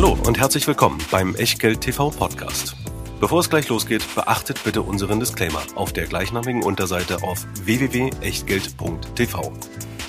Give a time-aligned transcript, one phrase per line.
[0.00, 2.76] Hallo und herzlich willkommen beim Echtgeld TV Podcast.
[3.18, 9.52] Bevor es gleich losgeht, beachtet bitte unseren Disclaimer auf der gleichnamigen Unterseite auf www.echtgeld.tv.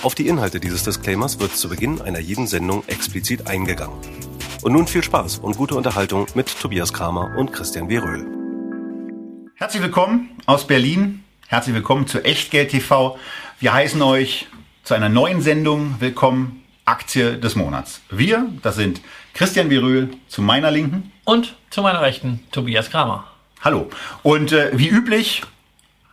[0.04, 3.98] Auf die Inhalte dieses Disclaimers wird zu Beginn einer jeden Sendung explizit eingegangen.
[4.62, 7.98] Und nun viel Spaß und gute Unterhaltung mit Tobias Kramer und Christian W.
[7.98, 8.28] Röhl.
[9.56, 11.24] Herzlich willkommen aus Berlin.
[11.48, 13.18] Herzlich willkommen zu Echtgeld TV.
[13.60, 14.50] Wir heißen euch
[14.84, 16.60] zu einer neuen Sendung willkommen.
[16.90, 18.02] Aktie des Monats.
[18.10, 19.00] Wir, das sind
[19.40, 21.14] Christian Viröhl zu meiner Linken.
[21.24, 23.24] Und zu meiner Rechten Tobias Kramer.
[23.62, 23.90] Hallo.
[24.22, 25.44] Und äh, wie üblich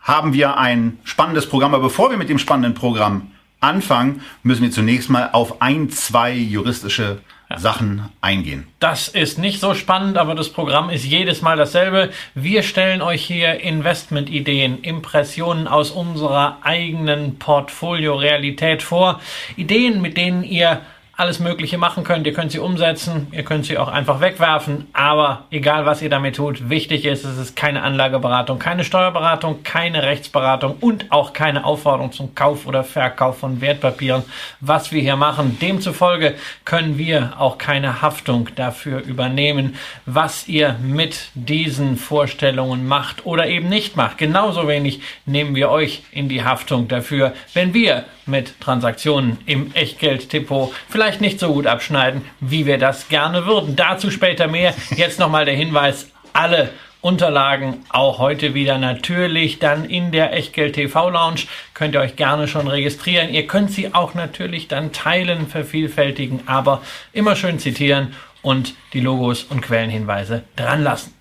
[0.01, 1.73] haben wir ein spannendes Programm.
[1.73, 6.31] Aber bevor wir mit dem spannenden Programm anfangen, müssen wir zunächst mal auf ein, zwei
[6.31, 7.19] juristische
[7.49, 7.59] ja.
[7.59, 8.65] Sachen eingehen.
[8.79, 12.11] Das ist nicht so spannend, aber das Programm ist jedes Mal dasselbe.
[12.33, 19.19] Wir stellen euch hier Investmentideen, Impressionen aus unserer eigenen Portfolio-Realität vor.
[19.57, 20.81] Ideen, mit denen ihr
[21.17, 22.27] alles Mögliche machen könnt.
[22.27, 26.35] Ihr könnt sie umsetzen, ihr könnt sie auch einfach wegwerfen, aber egal was ihr damit
[26.35, 32.11] tut, wichtig ist, es ist keine Anlageberatung, keine Steuerberatung, keine Rechtsberatung und auch keine Aufforderung
[32.11, 34.23] zum Kauf oder Verkauf von Wertpapieren,
[34.61, 35.57] was wir hier machen.
[35.59, 43.47] Demzufolge können wir auch keine Haftung dafür übernehmen, was ihr mit diesen Vorstellungen macht oder
[43.47, 44.19] eben nicht macht.
[44.19, 50.73] Genauso wenig nehmen wir euch in die Haftung dafür, wenn wir mit Transaktionen im Echtgeld-Depot
[50.89, 53.75] vielleicht nicht so gut abschneiden, wie wir das gerne würden.
[53.75, 54.73] Dazu später mehr.
[54.95, 56.69] Jetzt nochmal der Hinweis, alle
[57.01, 61.41] Unterlagen auch heute wieder natürlich dann in der Echtgeld TV Lounge.
[61.73, 63.29] Könnt ihr euch gerne schon registrieren.
[63.33, 66.81] Ihr könnt sie auch natürlich dann teilen, vervielfältigen, aber
[67.13, 71.13] immer schön zitieren und die Logos und Quellenhinweise dran lassen.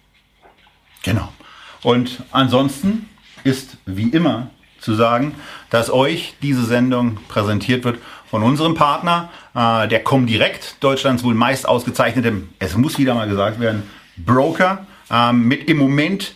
[1.02, 1.32] Genau.
[1.82, 3.08] Und ansonsten
[3.44, 4.50] ist wie immer
[4.86, 5.34] zu sagen,
[5.68, 7.98] dass euch diese Sendung präsentiert wird
[8.30, 13.60] von unserem Partner, äh, der Comdirect, Deutschlands wohl meist ausgezeichnetem, es muss wieder mal gesagt
[13.60, 13.82] werden,
[14.16, 16.34] Broker, äh, mit im Moment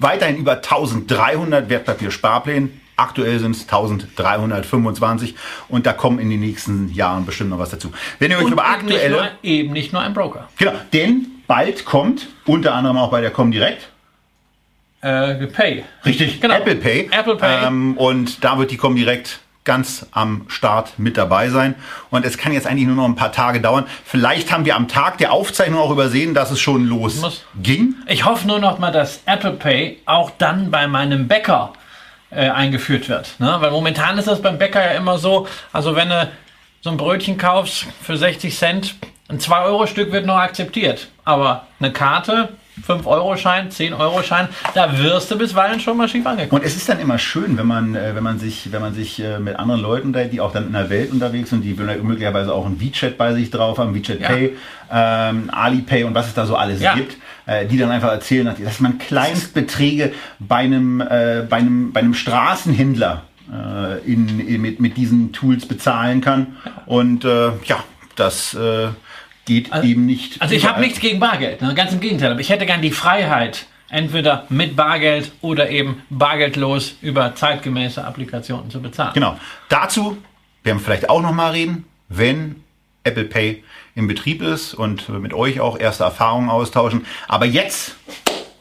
[0.00, 2.80] weiterhin über 1300 Wertpapiersparplänen.
[2.96, 5.36] Aktuell sind es 1325
[5.68, 7.92] und da kommen in den nächsten Jahren bestimmt noch was dazu.
[8.18, 9.08] Wenn ihr euch und über aktuelle.
[9.08, 10.48] Nicht nur, eben nicht nur ein Broker.
[10.58, 13.88] Genau, denn bald kommt unter anderem auch bei der Comdirect
[15.00, 15.84] äh, Pay.
[16.04, 16.54] Richtig, genau.
[16.56, 17.10] Apple Pay.
[17.10, 17.66] Apple Pay.
[17.66, 21.74] Ähm, und da wird die kommen direkt ganz am Start mit dabei sein.
[22.08, 23.84] Und es kann jetzt eigentlich nur noch ein paar Tage dauern.
[24.04, 27.94] Vielleicht haben wir am Tag der Aufzeichnung auch übersehen, dass es schon losging.
[28.06, 31.74] Ich hoffe nur noch mal, dass Apple Pay auch dann bei meinem Bäcker
[32.30, 33.34] äh, eingeführt wird.
[33.38, 33.56] Ne?
[33.60, 36.30] Weil momentan ist das beim Bäcker ja immer so, also wenn du
[36.80, 38.94] so ein Brötchen kaufst für 60 Cent,
[39.28, 41.08] ein 2-Euro-Stück wird noch akzeptiert.
[41.24, 42.48] Aber eine Karte
[42.86, 46.60] 5-Euro-Schein, 10-Euro-Schein, da wirst du bisweilen schon mal schief angekommen.
[46.60, 49.20] Und es ist dann immer schön, wenn man, äh, wenn man sich, wenn man sich
[49.20, 52.66] äh, mit anderen Leuten, die auch dann in der Welt unterwegs sind, die möglicherweise auch
[52.66, 54.28] ein WeChat bei sich drauf haben, WeChat ja.
[54.28, 54.56] Pay,
[54.90, 56.94] ähm, Alipay und was es da so alles ja.
[56.94, 57.16] gibt,
[57.46, 62.14] äh, die dann einfach erzählen, dass man Kleinstbeträge bei einem, äh, bei einem, bei einem
[62.14, 66.56] Straßenhändler äh, in, in, mit, mit diesen Tools bezahlen kann.
[66.86, 67.84] Und ja,
[68.16, 68.56] das
[69.48, 70.40] geht also, eben nicht.
[70.40, 71.74] Also ich habe nichts gegen Bargeld, ne?
[71.74, 72.30] ganz im Gegenteil.
[72.30, 78.70] Aber ich hätte gern die Freiheit, entweder mit Bargeld oder eben bargeldlos über zeitgemäße Applikationen
[78.70, 79.14] zu bezahlen.
[79.14, 79.38] Genau.
[79.68, 80.18] Dazu
[80.62, 82.62] werden wir vielleicht auch noch mal reden, wenn
[83.04, 83.64] Apple Pay
[83.94, 87.06] in Betrieb ist und mit euch auch erste Erfahrungen austauschen.
[87.26, 87.96] Aber jetzt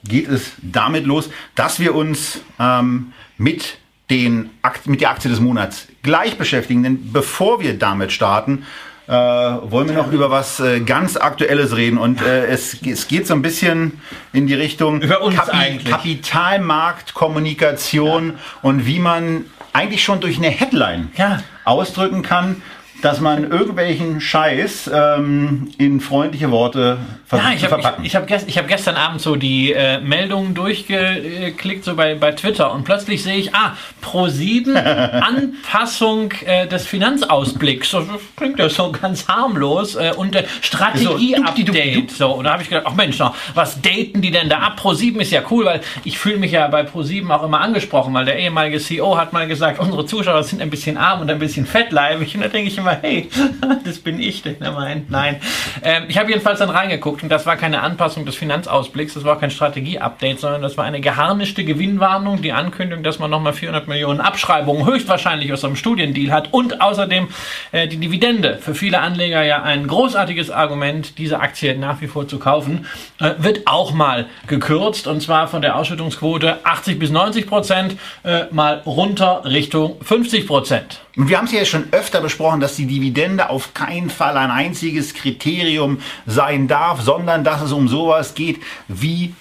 [0.06, 3.78] geht es damit los, dass wir uns ähm, mit,
[4.09, 4.52] den,
[4.86, 6.84] mit der Aktie des Monats gleich beschäftigen.
[6.84, 8.66] Denn bevor wir damit starten,
[9.07, 11.97] äh, wollen wir noch über was äh, ganz Aktuelles reden.
[11.97, 14.00] Und äh, es, es geht so ein bisschen
[14.34, 18.35] in die Richtung Kapi Kapitalmarktkommunikation ja.
[18.62, 21.41] und wie man eigentlich schon durch eine Headline ja.
[21.63, 22.62] ausdrücken kann,
[23.02, 26.97] dass man irgendwelchen Scheiß ähm, in freundliche Worte
[27.28, 28.03] versucht ja, ich hab, verpacken.
[28.03, 32.31] Ich, ich habe gest, hab gestern Abend so die äh, Meldungen durchgeklickt, so bei, bei
[32.31, 37.91] Twitter, und plötzlich sehe ich, ah, Pro7 Anpassung äh, des Finanzausblicks.
[37.91, 39.96] So, das klingt ja so ganz harmlos.
[39.96, 42.12] Äh, und äh, Strategie-Update.
[42.12, 44.80] So, und da habe ich gedacht, ach Mensch, noch, was daten die denn da ab?
[44.81, 48.25] Pro7 ist ja cool, weil ich fühle mich ja bei Pro7 auch immer angesprochen, weil
[48.25, 51.66] der ehemalige CEO hat mal gesagt, unsere Zuschauer sind ein bisschen arm und ein bisschen
[51.66, 52.33] fettleibig.
[52.36, 53.30] Und da denke ich immer, immer, hey,
[53.86, 55.10] das bin ich, der meint.
[55.10, 55.38] Nein.
[55.84, 59.39] Ähm, ich habe jedenfalls dann reingeguckt und das war keine Anpassung des Finanzausblicks, das war
[59.39, 64.22] kein Strategie-Update, sondern das war eine geharnischte Gewinnwarnung, die Ankündigung, dass man nochmal 400 Millionen
[64.22, 67.28] Abschreibungen höchstwahrscheinlich aus einem Studiendeal hat und außerdem
[67.72, 68.57] äh, die Dividende.
[68.60, 72.86] Für viele Anleger ja ein großartiges Argument, diese Aktie nach wie vor zu kaufen,
[73.19, 78.45] äh, wird auch mal gekürzt und zwar von der Ausschüttungsquote 80 bis 90 Prozent äh,
[78.51, 81.01] mal runter Richtung 50 Prozent.
[81.18, 84.51] Und wir haben es ja schon öfter besprochen, dass die Dividende auf keinen Fall ein
[84.51, 89.33] einziges Kriterium sein darf, sondern dass es um sowas geht wie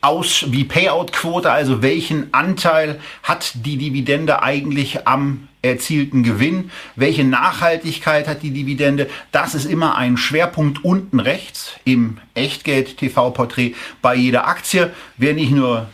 [0.00, 8.28] aus, wie Payout-Quote, also welchen Anteil hat die Dividende eigentlich am erzielten Gewinn, welche Nachhaltigkeit
[8.28, 14.92] hat die Dividende, das ist immer ein Schwerpunkt unten rechts im Echtgeld-TV-Porträt bei jeder Aktie.
[15.16, 15.88] Wer nicht nur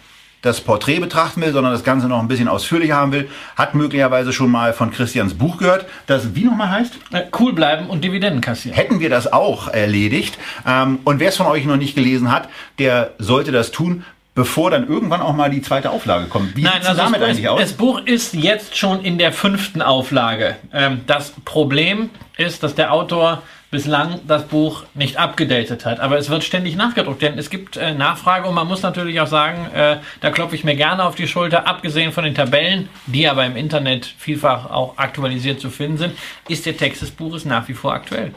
[0.44, 4.32] das Porträt betrachten will, sondern das Ganze noch ein bisschen ausführlicher haben will, hat möglicherweise
[4.32, 6.94] schon mal von Christians Buch gehört, das wie nochmal heißt?
[7.12, 8.76] Äh, cool bleiben und Dividenden kassieren.
[8.76, 10.38] Hätten wir das auch erledigt.
[10.66, 14.04] Ähm, und wer es von euch noch nicht gelesen hat, der sollte das tun
[14.36, 16.56] bevor dann irgendwann auch mal die zweite Auflage kommt.
[16.56, 17.60] Wie Nein, also damit das, eigentlich aus?
[17.60, 20.56] Das Buch ist jetzt schon in der fünften Auflage.
[20.72, 23.42] Ähm, das Problem ist, dass der Autor
[23.74, 25.98] bislang das Buch nicht abgedatet hat.
[25.98, 29.26] Aber es wird ständig nachgedruckt, denn es gibt äh, Nachfrage und man muss natürlich auch
[29.26, 33.28] sagen, äh, da klopfe ich mir gerne auf die Schulter, abgesehen von den Tabellen, die
[33.28, 36.12] aber im Internet vielfach auch aktualisiert zu finden sind,
[36.46, 38.32] ist der Text des Buches nach wie vor aktuell.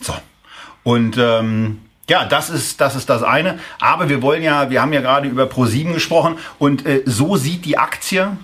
[0.00, 0.14] So.
[0.84, 3.58] Und ähm, ja, das ist, das ist das eine.
[3.80, 7.64] Aber wir wollen ja, wir haben ja gerade über Pro7 gesprochen und äh, so sieht
[7.64, 8.36] die Aktie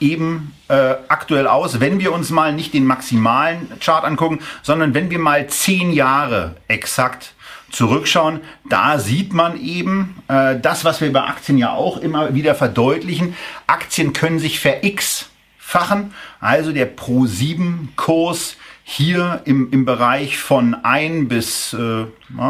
[0.00, 5.10] eben äh, aktuell aus, wenn wir uns mal nicht den maximalen Chart angucken, sondern wenn
[5.10, 7.34] wir mal zehn Jahre exakt
[7.70, 12.54] zurückschauen, da sieht man eben äh, das, was wir bei Aktien ja auch immer wieder
[12.54, 13.36] verdeutlichen.
[13.66, 18.56] Aktien können sich ver X fachen, also der Pro7-Kurs
[18.88, 22.04] hier im, im Bereich von 1 bis äh,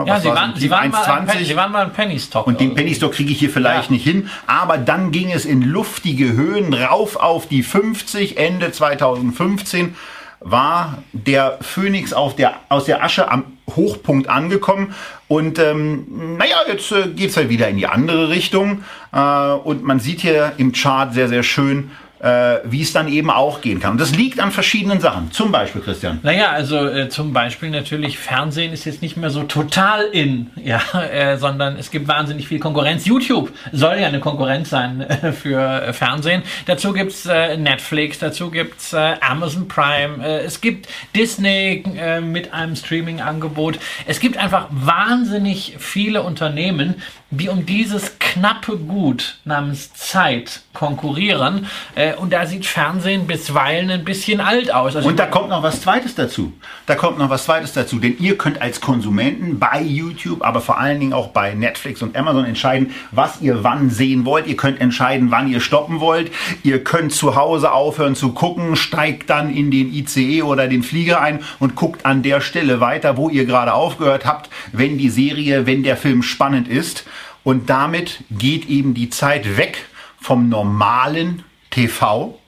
[0.06, 2.46] ja, Sie waren, Sie, waren 1, Sie waren mal ein Penny Stock.
[2.46, 3.94] Und den Penny Stock kriege ich hier vielleicht ja.
[3.94, 4.28] nicht hin.
[4.46, 8.36] Aber dann ging es in luftige Höhen rauf auf die 50.
[8.36, 9.96] Ende 2015
[10.40, 13.44] war der Phoenix auf der, aus der Asche am
[13.74, 14.94] Hochpunkt angekommen.
[15.28, 18.84] Und ähm, naja, jetzt äh, geht es halt wieder in die andere Richtung.
[19.10, 21.90] Äh, und man sieht hier im Chart sehr, sehr schön,
[22.20, 23.92] äh, wie es dann eben auch gehen kann.
[23.92, 25.30] Und das liegt an verschiedenen Sachen.
[25.32, 26.18] Zum Beispiel, Christian.
[26.22, 30.80] Naja, also äh, zum Beispiel natürlich Fernsehen ist jetzt nicht mehr so total in, ja,
[30.98, 33.04] äh, sondern es gibt wahnsinnig viel Konkurrenz.
[33.04, 36.42] YouTube soll ja eine Konkurrenz sein äh, für äh, Fernsehen.
[36.64, 41.84] Dazu gibt's äh, Netflix, dazu gibt's äh, Amazon Prime, es gibt Disney
[42.22, 43.78] mit einem Streaming-Angebot.
[44.06, 46.96] Es gibt einfach wahnsinnig viele Unternehmen,
[47.30, 51.66] die um dieses knappe Gut namens Zeit konkurrieren.
[51.94, 54.94] Äh, und da sieht Fernsehen bisweilen ein bisschen alt aus.
[54.94, 56.52] Also und da kommt noch was Zweites dazu.
[56.84, 57.98] Da kommt noch was Zweites dazu.
[57.98, 62.14] Denn ihr könnt als Konsumenten bei YouTube, aber vor allen Dingen auch bei Netflix und
[62.16, 64.46] Amazon entscheiden, was ihr wann sehen wollt.
[64.46, 66.30] Ihr könnt entscheiden, wann ihr stoppen wollt.
[66.62, 71.22] Ihr könnt zu Hause aufhören zu gucken, steigt dann in den ICE oder den Flieger
[71.22, 75.66] ein und guckt an der Stelle weiter, wo ihr gerade aufgehört habt, wenn die Serie,
[75.66, 77.06] wenn der Film spannend ist.
[77.46, 79.86] Und damit geht eben die Zeit weg
[80.20, 82.40] vom normalen TV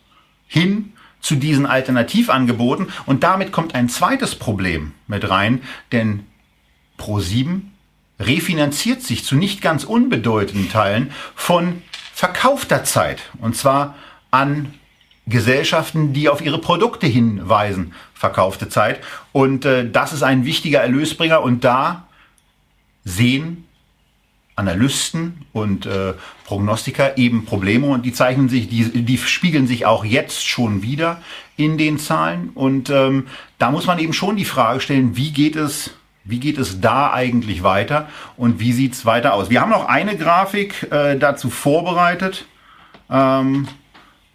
[0.49, 2.89] hin zu diesen Alternativangeboten.
[3.07, 5.63] Und damit kommt ein zweites Problem mit rein,
[5.93, 6.27] denn
[6.99, 7.61] Pro7
[8.19, 11.81] refinanziert sich zu nicht ganz unbedeutenden Teilen von
[12.13, 13.23] verkaufter Zeit.
[13.41, 13.95] Und zwar
[14.33, 14.75] an
[15.29, 19.01] Gesellschaften, die auf ihre Produkte hinweisen, verkaufte Zeit.
[19.31, 21.41] Und äh, das ist ein wichtiger Erlösbringer.
[21.41, 22.09] Und da
[23.05, 23.68] sehen
[24.59, 26.15] Analysten und äh,
[26.45, 31.23] Prognostiker eben Probleme und die zeichnen sich, die, die spiegeln sich auch jetzt schon wieder
[31.57, 32.51] in den Zahlen.
[32.55, 33.27] Und ähm,
[33.59, 35.93] da muss man eben schon die Frage stellen, wie geht es,
[36.25, 39.49] wie geht es da eigentlich weiter und wie sieht es weiter aus?
[39.49, 42.47] Wir haben noch eine Grafik äh, dazu vorbereitet.
[43.11, 43.69] Ähm,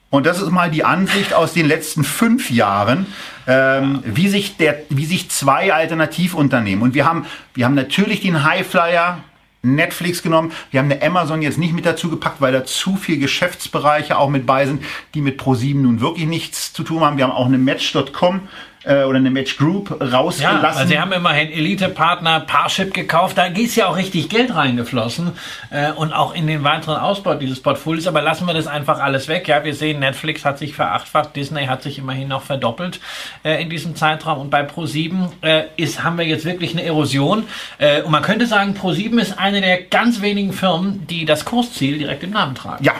[0.09, 3.07] und das ist mal die Ansicht aus den letzten fünf Jahren,
[3.47, 6.83] ähm, wie, sich der, wie sich zwei Alternativunternehmen.
[6.83, 7.25] Und wir haben,
[7.55, 9.23] wir haben natürlich den Highflyer
[9.63, 10.51] Netflix genommen.
[10.71, 14.29] Wir haben eine Amazon jetzt nicht mit dazu gepackt, weil da zu viele Geschäftsbereiche auch
[14.29, 17.17] mit bei sind, die mit Pro7 nun wirklich nichts zu tun haben.
[17.17, 18.41] Wir haben auch eine Match.com
[18.83, 20.41] äh, oder eine Match Group rausgelassen.
[20.41, 25.31] Ja, also sie haben immerhin Elite-Partner Parship gekauft, da ist ja auch richtig Geld reingeflossen
[25.69, 29.27] äh, und auch in den weiteren Ausbau dieses Portfolios, aber lassen wir das einfach alles
[29.27, 29.47] weg.
[29.47, 32.99] Ja, wir sehen, Netflix hat sich verachtfacht, Disney hat sich immerhin noch verdoppelt
[33.43, 37.45] äh, in diesem Zeitraum und bei Pro7 äh, ist, haben wir jetzt wirklich eine Erosion
[37.77, 41.97] äh, und man könnte sagen, Pro7 ist eine der ganz wenigen Firmen, die das Kursziel
[41.97, 42.83] direkt im Namen tragen.
[42.83, 42.93] Ja.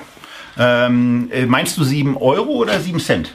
[0.57, 3.33] Ähm, äh, meinst du 7 Euro oder 7 Cent?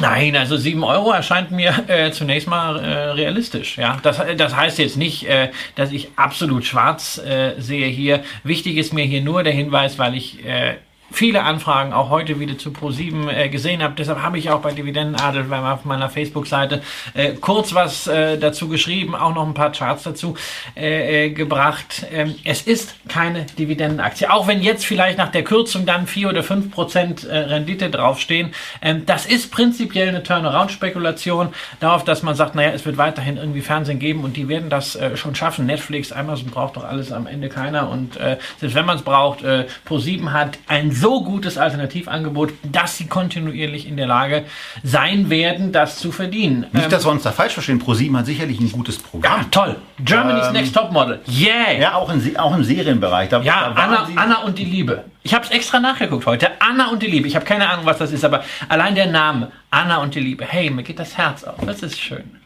[0.00, 3.78] Nein, also 7 Euro erscheint mir äh, zunächst mal äh, realistisch.
[3.78, 8.22] Ja, das, das heißt jetzt nicht, äh, dass ich absolut schwarz äh, sehe hier.
[8.44, 10.76] Wichtig ist mir hier nur der Hinweis, weil ich äh,
[11.10, 13.94] viele Anfragen auch heute wieder zu Pro7 äh, gesehen habe.
[13.96, 16.82] Deshalb habe ich auch bei Dividendenadel auf meiner Facebook-Seite
[17.14, 20.36] äh, kurz was äh, dazu geschrieben, auch noch ein paar Charts dazu
[20.76, 22.06] äh, äh, gebracht.
[22.12, 24.30] Ähm, es ist keine Dividendenaktie.
[24.30, 28.52] Auch wenn jetzt vielleicht nach der Kürzung dann 4 oder 5 Prozent äh, Rendite draufstehen.
[28.82, 31.48] Ähm, das ist prinzipiell eine Turnaround-Spekulation
[31.80, 34.98] darauf, dass man sagt, naja, es wird weiterhin irgendwie Fernsehen geben und die werden das
[35.14, 35.66] schon schaffen.
[35.66, 39.44] Netflix, Amazon braucht doch alles am Ende keiner und selbst wenn man es braucht,
[39.86, 44.44] Pro7 hat ein so gutes Alternativangebot, dass sie kontinuierlich in der Lage
[44.82, 46.66] sein werden, das zu verdienen.
[46.72, 47.78] Nicht, dass wir uns da falsch verstehen.
[47.78, 49.40] ProSieben hat sicherlich ein gutes Programm.
[49.40, 49.76] Ja, toll.
[50.04, 51.20] Germany's ähm, Next Topmodel.
[51.28, 51.72] Yeah.
[51.78, 53.28] Ja, auch, in, auch im Serienbereich.
[53.28, 55.04] Da, ja, da Anna, Anna und die Liebe.
[55.22, 56.50] Ich habe es extra nachgeguckt heute.
[56.60, 57.28] Anna und die Liebe.
[57.28, 59.50] Ich habe keine Ahnung, was das ist, aber allein der Name.
[59.70, 60.44] Anna und die Liebe.
[60.44, 61.64] Hey, mir geht das Herz auf.
[61.66, 62.38] Das ist schön.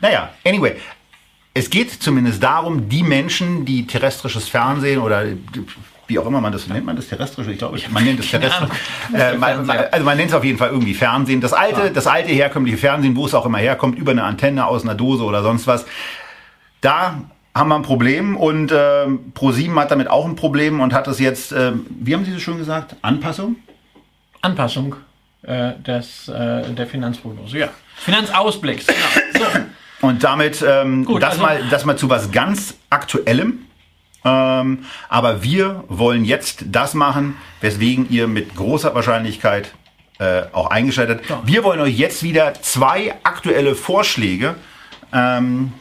[0.00, 0.76] Naja, anyway.
[1.54, 5.24] Es geht zumindest darum, die Menschen, die terrestrisches Fernsehen oder
[6.08, 8.70] wie auch immer man das nennt, man das terrestrisch, ich glaube, man nennt es terrestrisch.
[9.14, 11.40] Äh, man, also man nennt es auf jeden Fall irgendwie Fernsehen.
[11.40, 14.82] Das alte, das alte herkömmliche Fernsehen, wo es auch immer herkommt, über eine Antenne aus
[14.82, 15.86] einer Dose oder sonst was.
[16.80, 17.22] Da
[17.54, 21.18] haben wir ein Problem und äh, Pro7 hat damit auch ein Problem und hat es
[21.18, 23.56] jetzt, äh, wie haben Sie das schon gesagt, Anpassung?
[24.40, 24.96] Anpassung
[25.42, 27.68] äh, des, äh, der Finanzprognose, ja.
[27.96, 29.44] Finanzausblicks, genau.
[30.00, 30.06] So.
[30.06, 33.64] Und damit, ähm, Gut, das, also, mal, das mal zu was ganz Aktuellem.
[34.28, 39.72] Ähm, aber wir wollen jetzt das machen, weswegen ihr mit großer Wahrscheinlichkeit
[40.18, 41.22] äh, auch eingeschaltet.
[41.28, 41.42] Ja.
[41.44, 44.56] Wir wollen euch jetzt wieder zwei aktuelle Vorschläge
[45.12, 45.72] ähm,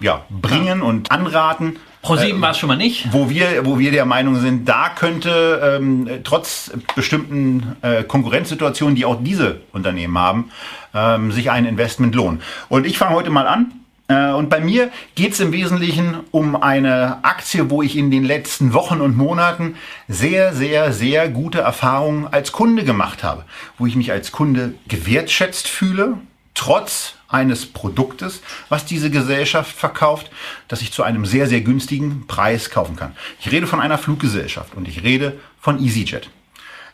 [0.00, 1.78] ja, bringen und anraten.
[2.02, 3.12] Pro 7 äh, war es schon mal nicht.
[3.12, 9.04] Wo wir, wo wir der Meinung sind, da könnte ähm, trotz bestimmten äh, Konkurrenzsituationen, die
[9.04, 10.50] auch diese Unternehmen haben,
[10.94, 12.42] ähm, sich ein Investment lohnen.
[12.68, 13.72] Und ich fange heute mal an.
[14.08, 18.24] Äh, und bei mir geht es im Wesentlichen um eine Aktie, wo ich in den
[18.24, 19.76] letzten Wochen und Monaten
[20.08, 23.44] sehr, sehr, sehr gute Erfahrungen als Kunde gemacht habe.
[23.78, 26.18] Wo ich mich als Kunde gewertschätzt fühle,
[26.54, 30.30] trotz eines Produktes, was diese Gesellschaft verkauft,
[30.68, 33.16] das ich zu einem sehr, sehr günstigen Preis kaufen kann.
[33.40, 36.30] Ich rede von einer Fluggesellschaft und ich rede von EasyJet.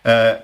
[0.05, 0.35] Äh,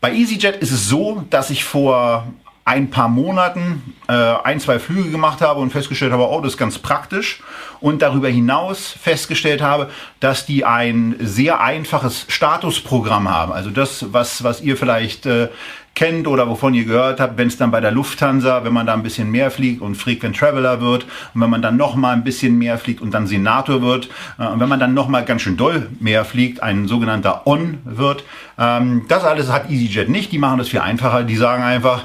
[0.00, 2.26] bei EasyJet ist es so, dass ich vor
[2.68, 6.58] ein paar Monaten äh, ein, zwei Flüge gemacht habe und festgestellt habe, oh, das ist
[6.58, 7.40] ganz praktisch.
[7.80, 9.88] Und darüber hinaus festgestellt habe,
[10.20, 13.52] dass die ein sehr einfaches Statusprogramm haben.
[13.52, 15.48] Also das, was, was ihr vielleicht äh,
[15.94, 18.92] kennt oder wovon ihr gehört habt, wenn es dann bei der Lufthansa, wenn man da
[18.92, 22.22] ein bisschen mehr fliegt und Frequent Traveler wird und wenn man dann noch mal ein
[22.22, 25.40] bisschen mehr fliegt und dann Senator wird äh, und wenn man dann noch mal ganz
[25.40, 28.24] schön doll mehr fliegt, ein sogenannter On wird.
[28.58, 30.32] Ähm, das alles hat EasyJet nicht.
[30.32, 31.24] Die machen das viel einfacher.
[31.24, 32.04] Die sagen einfach,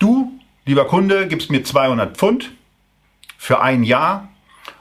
[0.00, 0.32] Du,
[0.64, 2.52] lieber Kunde, gibst mir 200 Pfund
[3.36, 4.30] für ein Jahr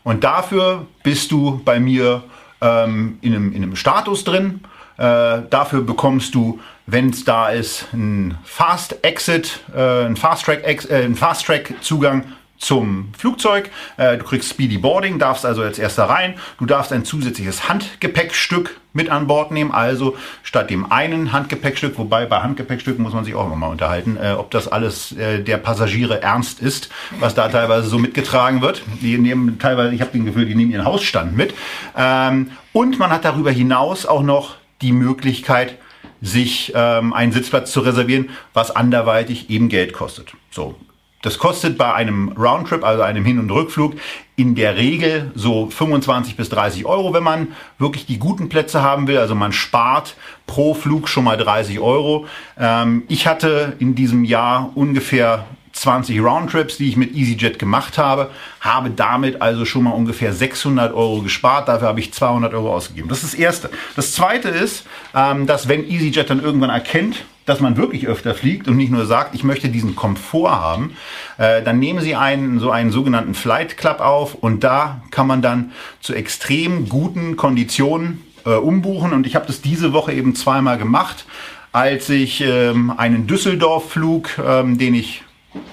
[0.03, 2.23] und dafür bist du bei mir
[2.61, 4.61] ähm, in, einem, in einem Status drin.
[4.97, 10.63] Äh, dafür bekommst du, wenn es da ist, einen Fast Exit, äh, einen Fast Track,
[10.63, 12.23] äh, einen Fast Track Zugang
[12.57, 13.69] zum Flugzeug.
[13.97, 16.35] Äh, du kriegst Speedy Boarding, darfst also als erster rein.
[16.59, 19.71] Du darfst ein zusätzliches Handgepäckstück mit an Bord nehmen.
[19.71, 24.33] Also statt dem einen Handgepäckstück, wobei bei Handgepäckstücken muss man sich auch nochmal unterhalten, äh,
[24.37, 28.83] ob das alles äh, der Passagiere ernst ist, was da teilweise so mitgetragen wird.
[29.01, 31.53] Die nehmen teilweise, ich habe den Gefühl, die nehmen ihren Hausstand mit.
[31.95, 35.77] Ähm, und man hat darüber hinaus auch noch die Möglichkeit,
[36.21, 40.33] sich ähm, einen Sitzplatz zu reservieren, was anderweitig eben Geld kostet.
[40.51, 40.75] So,
[41.21, 43.95] das kostet bei einem Roundtrip, also einem Hin- und Rückflug,
[44.35, 49.07] in der Regel so 25 bis 30 Euro, wenn man wirklich die guten Plätze haben
[49.07, 49.17] will.
[49.17, 50.15] Also man spart
[50.47, 52.25] pro Flug schon mal 30 Euro.
[52.57, 58.31] Ähm, ich hatte in diesem Jahr ungefähr 20 Roundtrips, die ich mit EasyJet gemacht habe,
[58.59, 61.67] habe damit also schon mal ungefähr 600 Euro gespart.
[61.67, 63.09] Dafür habe ich 200 Euro ausgegeben.
[63.09, 63.69] Das ist das Erste.
[63.95, 68.67] Das Zweite ist, ähm, dass wenn EasyJet dann irgendwann erkennt, dass man wirklich öfter fliegt
[68.67, 70.95] und nicht nur sagt, ich möchte diesen Komfort haben,
[71.37, 75.41] äh, dann nehmen Sie einen so einen sogenannten Flight Club auf und da kann man
[75.41, 80.77] dann zu extrem guten Konditionen äh, umbuchen und ich habe das diese Woche eben zweimal
[80.77, 81.25] gemacht,
[81.71, 85.23] als ich ähm, einen Düsseldorf-Flug, ähm, den ich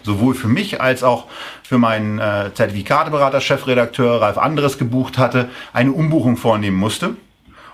[0.02, 1.26] sowohl für mich als auch
[1.62, 7.16] für meinen äh, Zertifikateberater, Chefredakteur Ralf Anderes gebucht hatte, eine Umbuchung vornehmen musste.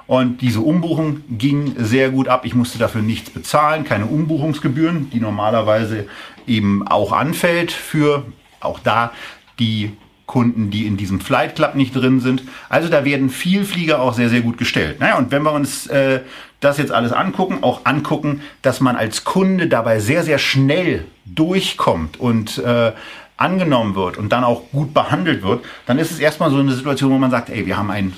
[0.07, 2.45] Und diese Umbuchung ging sehr gut ab.
[2.45, 6.07] Ich musste dafür nichts bezahlen, keine Umbuchungsgebühren, die normalerweise
[6.47, 8.25] eben auch anfällt für
[8.61, 9.13] auch da
[9.59, 9.93] die
[10.27, 12.43] Kunden, die in diesem Flight Club nicht drin sind.
[12.69, 14.99] Also da werden Vielflieger auch sehr, sehr gut gestellt.
[15.01, 16.21] Naja, und wenn wir uns äh,
[16.61, 22.19] das jetzt alles angucken, auch angucken, dass man als Kunde dabei sehr, sehr schnell durchkommt
[22.19, 22.93] und äh,
[23.37, 27.11] angenommen wird und dann auch gut behandelt wird, dann ist es erstmal so eine Situation,
[27.11, 28.13] wo man sagt, ey, wir haben ein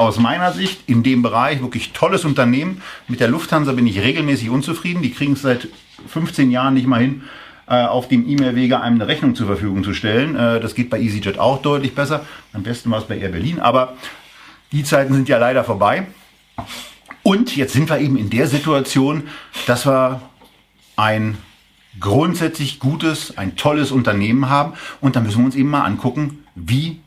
[0.00, 2.80] aus meiner Sicht in dem Bereich wirklich tolles Unternehmen.
[3.06, 5.02] Mit der Lufthansa bin ich regelmäßig unzufrieden.
[5.02, 5.68] Die kriegen es seit
[6.08, 7.22] 15 Jahren nicht mal hin,
[7.66, 10.36] äh, auf dem E-Mail-Wege einem eine Rechnung zur Verfügung zu stellen.
[10.36, 12.24] Äh, das geht bei EasyJet auch deutlich besser.
[12.54, 13.60] Am besten war es bei Air Berlin.
[13.60, 13.98] Aber
[14.72, 16.06] die Zeiten sind ja leider vorbei.
[17.22, 19.24] Und jetzt sind wir eben in der Situation,
[19.66, 20.22] dass wir
[20.96, 21.36] ein
[22.00, 24.72] grundsätzlich gutes, ein tolles Unternehmen haben.
[25.02, 27.00] Und da müssen wir uns eben mal angucken, wie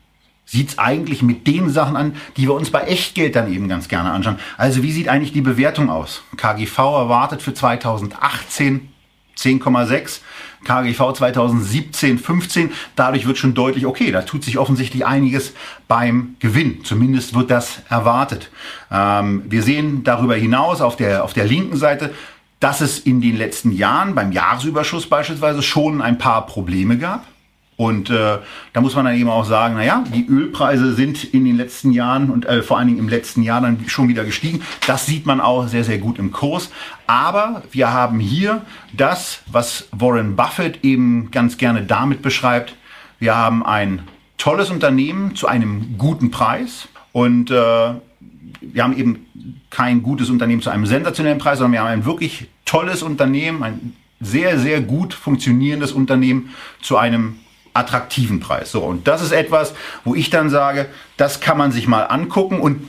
[0.54, 3.88] sieht es eigentlich mit den Sachen an, die wir uns bei Echtgeld dann eben ganz
[3.88, 4.38] gerne anschauen.
[4.56, 6.22] Also wie sieht eigentlich die Bewertung aus?
[6.36, 8.88] KGV erwartet für 2018
[9.36, 10.20] 10,6.
[10.64, 12.72] KGV 2017 15.
[12.94, 15.54] Dadurch wird schon deutlich, okay, da tut sich offensichtlich einiges
[15.88, 16.84] beim Gewinn.
[16.84, 18.50] Zumindest wird das erwartet.
[18.92, 22.14] Ähm, wir sehen darüber hinaus auf der, auf der linken Seite,
[22.60, 27.26] dass es in den letzten Jahren beim Jahresüberschuss beispielsweise schon ein paar Probleme gab.
[27.76, 28.38] Und äh,
[28.72, 32.30] da muss man dann eben auch sagen, naja, die Ölpreise sind in den letzten Jahren
[32.30, 34.62] und äh, vor allen Dingen im letzten Jahr dann schon wieder gestiegen.
[34.86, 36.70] Das sieht man auch sehr, sehr gut im Kurs.
[37.06, 38.62] Aber wir haben hier
[38.92, 42.76] das, was Warren Buffett eben ganz gerne damit beschreibt.
[43.18, 44.02] Wir haben ein
[44.38, 49.26] tolles Unternehmen zu einem guten Preis und äh, wir haben eben
[49.70, 53.96] kein gutes Unternehmen zu einem sensationellen Preis, sondern wir haben ein wirklich tolles Unternehmen, ein
[54.20, 56.50] sehr, sehr gut funktionierendes Unternehmen
[56.80, 57.40] zu einem
[57.74, 58.70] attraktiven Preis.
[58.70, 62.60] So, und das ist etwas, wo ich dann sage, das kann man sich mal angucken.
[62.60, 62.88] Und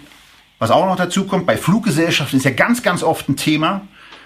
[0.59, 3.81] was auch noch dazu kommt, bei Fluggesellschaften ist ja ganz, ganz oft ein Thema.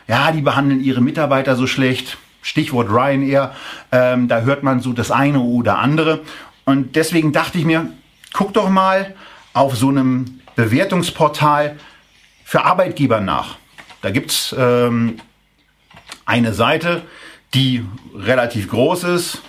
[0.08, 2.18] Ja, die behandeln ihre Mitarbeiter so schlecht.
[2.42, 3.54] Stichwort Ryanair.
[3.92, 6.22] Ähm, da hört man so das eine oder andere.
[6.66, 7.92] Und deswegen dachte ich mir,
[8.34, 9.16] guck doch mal
[9.54, 11.78] auf so einem Bewertungsportal
[12.44, 13.58] für Arbeitgeber nach.
[14.02, 15.20] Da gibt's ähm,
[16.26, 17.04] eine Seite,
[17.54, 17.86] die
[18.16, 19.42] relativ groß ist,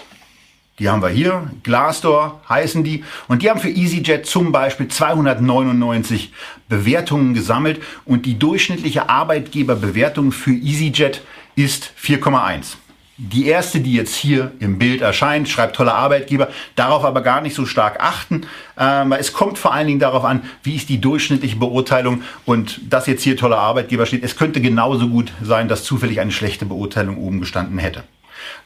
[0.80, 1.50] die haben wir hier.
[1.62, 3.04] Glassdoor heißen die.
[3.28, 6.32] Und die haben für EasyJet zum Beispiel 299
[6.68, 7.82] Bewertungen gesammelt.
[8.06, 11.22] Und die durchschnittliche Arbeitgeberbewertung für EasyJet
[11.54, 12.76] ist 4,1.
[13.22, 17.54] Die erste, die jetzt hier im Bild erscheint, schreibt toller Arbeitgeber, darauf aber gar nicht
[17.54, 18.46] so stark achten.
[18.78, 23.06] Ähm, es kommt vor allen Dingen darauf an, wie ist die durchschnittliche Beurteilung und dass
[23.06, 24.24] jetzt hier toller Arbeitgeber steht.
[24.24, 28.04] Es könnte genauso gut sein, dass zufällig eine schlechte Beurteilung oben gestanden hätte.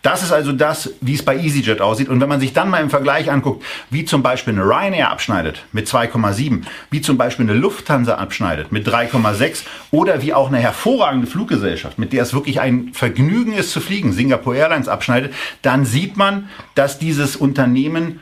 [0.02, 2.08] Das ist also das, wie es bei EasyJet aussieht.
[2.08, 5.64] Und wenn man sich dann mal im Vergleich anguckt, wie zum Beispiel eine Ryanair abschneidet
[5.72, 11.26] mit 2,7, wie zum Beispiel eine Lufthansa abschneidet mit 3,6 oder wie auch eine hervorragende
[11.26, 16.16] Fluggesellschaft, mit der es wirklich ein Vergnügen ist zu fliegen, Singapore Airlines abschneidet, dann sieht
[16.16, 18.20] man, dass dieses Unternehmen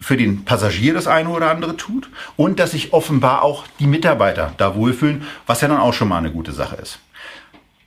[0.00, 4.54] für den Passagier das eine oder andere tut und dass sich offenbar auch die Mitarbeiter
[4.56, 6.98] da wohlfühlen, was ja dann auch schon mal eine gute Sache ist.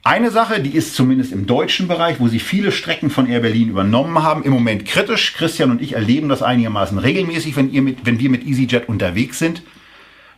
[0.05, 3.69] Eine Sache, die ist zumindest im deutschen Bereich, wo sie viele Strecken von Air Berlin
[3.69, 5.33] übernommen haben, im Moment kritisch.
[5.33, 9.39] Christian und ich erleben das einigermaßen regelmäßig, wenn, ihr mit, wenn wir mit EasyJet unterwegs
[9.39, 9.63] sind.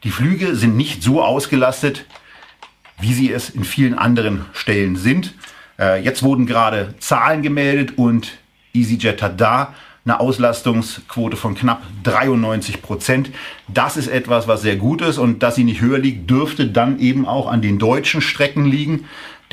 [0.03, 2.05] Die Flüge sind nicht so ausgelastet,
[2.99, 5.33] wie sie es in vielen anderen Stellen sind.
[5.79, 8.37] Äh, jetzt wurden gerade Zahlen gemeldet und
[8.75, 9.73] EasyJet hat da
[10.05, 13.31] eine Auslastungsquote von knapp 93 Prozent.
[13.67, 16.99] Das ist etwas, was sehr gut ist und dass sie nicht höher liegt, dürfte dann
[16.99, 19.05] eben auch an den deutschen Strecken liegen.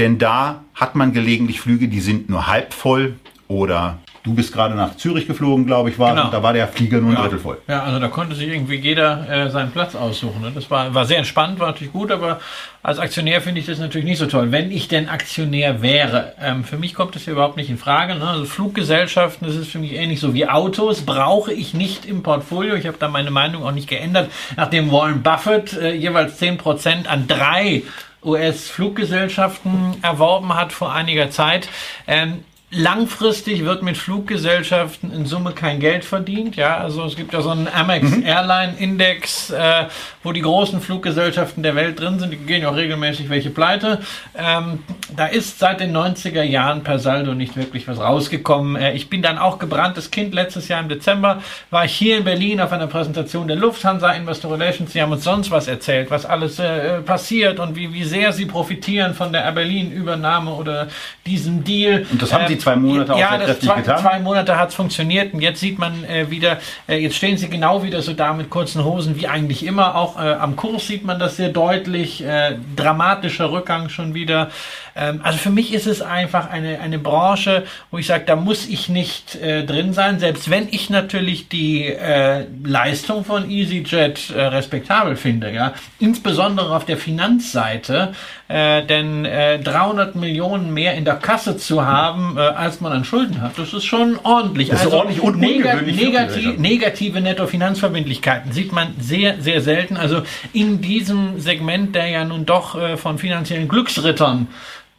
[0.02, 3.14] Denn da hat man gelegentlich Flüge, die sind nur halb voll
[3.46, 6.10] oder Du bist gerade nach Zürich geflogen, glaube ich, war.
[6.10, 6.26] Genau.
[6.26, 7.22] Und da war der Flieger nur ein ja.
[7.22, 7.58] Drittel voll.
[7.66, 10.40] Ja, also da konnte sich irgendwie jeder äh, seinen Platz aussuchen.
[10.40, 10.52] Ne?
[10.54, 12.38] Das war, war sehr entspannt, war natürlich gut, aber
[12.84, 14.52] als Aktionär finde ich das natürlich nicht so toll.
[14.52, 18.14] Wenn ich denn Aktionär wäre, ähm, für mich kommt das hier überhaupt nicht in Frage.
[18.14, 18.28] Ne?
[18.28, 22.76] Also Fluggesellschaften, das ist für mich ähnlich so wie Autos, brauche ich nicht im Portfolio.
[22.76, 27.26] Ich habe da meine Meinung auch nicht geändert, nachdem Warren Buffett äh, jeweils 10% an
[27.26, 27.82] drei
[28.24, 31.68] US-Fluggesellschaften erworben hat vor einiger Zeit.
[32.06, 36.56] Ähm, Langfristig wird mit Fluggesellschaften in Summe kein Geld verdient.
[36.56, 38.24] Ja, also es gibt ja so einen Amex mhm.
[38.24, 39.88] Airline Index, äh,
[40.22, 42.30] wo die großen Fluggesellschaften der Welt drin sind.
[42.30, 44.00] Die gehen ja auch regelmäßig welche pleite.
[44.34, 44.78] Ähm,
[45.14, 48.76] da ist seit den 90er Jahren per Saldo nicht wirklich was rausgekommen.
[48.76, 50.32] Äh, ich bin dann auch gebranntes Kind.
[50.32, 54.50] Letztes Jahr im Dezember war ich hier in Berlin auf einer Präsentation der Lufthansa Investor
[54.50, 54.94] Relations.
[54.94, 58.46] Sie haben uns sonst was erzählt, was alles äh, passiert und wie, wie sehr sie
[58.46, 60.88] profitieren von der Air Berlin Übernahme oder
[61.26, 62.06] diesem Deal.
[62.10, 63.98] Und das haben Sie zwei Monate auch ja, sehr kräftig zwei, getan?
[64.00, 67.48] zwei Monate hat es funktioniert und jetzt sieht man äh, wieder, äh, jetzt stehen sie
[67.48, 69.94] genau wieder so da mit kurzen Hosen wie eigentlich immer.
[69.94, 72.24] Auch äh, am Kurs sieht man das sehr deutlich.
[72.24, 74.50] Äh, dramatischer Rückgang schon wieder.
[74.96, 78.68] Ähm, also für mich ist es einfach eine, eine Branche, wo ich sage, da muss
[78.68, 85.16] ich nicht äh, drin sein, selbst wenn ich natürlich die äh, Leistung von EasyJet respektabel
[85.16, 85.52] finde.
[85.52, 88.12] Ja, Insbesondere auf der Finanzseite
[88.52, 93.02] Äh, denn äh, 300 Millionen mehr in der Kasse zu haben, äh, als man an
[93.02, 94.68] Schulden hat, das ist schon ordentlich.
[94.68, 96.60] Das ist also ordentlich und ungewöhnlich Gesellschaften.
[96.60, 99.96] negative Nettofinanzverbindlichkeiten sieht man sehr, sehr selten.
[99.96, 100.20] Also
[100.52, 104.48] in diesem Segment, der ja nun doch äh, von finanziellen Glücksrittern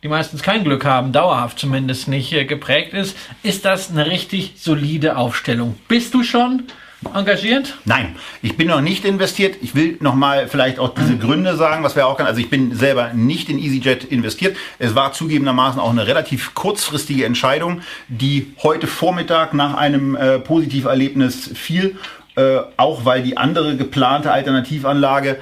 [0.04, 4.56] die meistens kein Glück haben, dauerhaft zumindest nicht äh, geprägt ist, ist das eine richtig
[4.58, 5.78] solide Aufstellung.
[5.88, 6.64] Bist du schon
[7.14, 7.78] engagiert?
[7.86, 9.56] Nein, ich bin noch nicht investiert.
[9.62, 12.28] Ich will noch mal vielleicht auch diese Gründe sagen, was wir auch kann.
[12.28, 14.58] Also ich bin selber nicht in EasyJet investiert.
[14.78, 21.52] Es war zugegebenermaßen auch eine relativ kurzfristige Entscheidung, die heute Vormittag nach einem äh, Positiverlebnis
[21.56, 21.98] fiel,
[22.36, 25.38] äh, auch weil die andere geplante Alternativanlage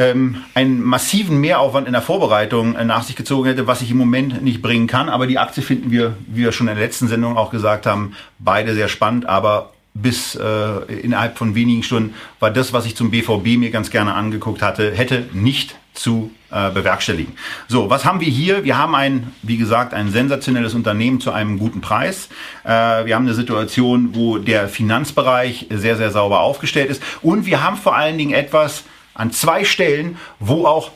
[0.00, 3.98] ähm, einen massiven Mehraufwand in der Vorbereitung äh, nach sich gezogen hätte, was ich im
[3.98, 5.10] Moment nicht bringen kann.
[5.10, 8.14] Aber die Aktie finden wir, wie wir schon in der letzten Sendung auch gesagt haben,
[8.38, 9.26] beide sehr spannend.
[9.26, 13.90] Aber bis äh, innerhalb von wenigen Stunden war das, was ich zum BVB mir ganz
[13.90, 17.34] gerne angeguckt hatte, hätte nicht zu äh, bewerkstelligen.
[17.68, 18.64] So, was haben wir hier?
[18.64, 22.30] Wir haben ein, wie gesagt, ein sensationelles Unternehmen zu einem guten Preis.
[22.64, 27.02] Äh, wir haben eine Situation, wo der Finanzbereich sehr, sehr sauber aufgestellt ist.
[27.20, 28.84] Und wir haben vor allen Dingen etwas
[29.14, 30.90] an zwei Stellen, wo auch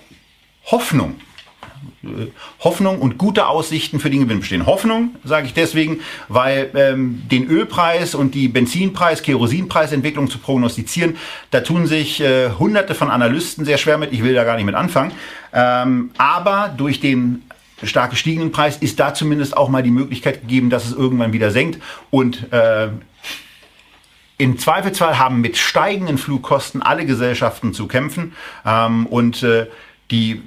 [0.66, 1.16] Hoffnung
[2.02, 2.28] äh,
[2.60, 4.66] Hoffnung und gute Aussichten für den Gewinn bestehen.
[4.66, 11.16] Hoffnung sage ich deswegen, weil ähm, den Ölpreis und die Benzinpreis, Kerosinpreisentwicklung zu prognostizieren,
[11.50, 14.12] da tun sich äh, hunderte von Analysten sehr schwer mit.
[14.12, 15.12] Ich will da gar nicht mit anfangen.
[15.52, 17.42] Ähm, aber durch den
[17.82, 21.50] stark gestiegenen Preis ist da zumindest auch mal die Möglichkeit gegeben, dass es irgendwann wieder
[21.50, 22.88] senkt und äh,
[24.38, 28.32] im Zweifelsfall haben mit steigenden Flugkosten alle Gesellschaften zu kämpfen
[28.66, 29.66] ähm, und äh,
[30.10, 30.42] die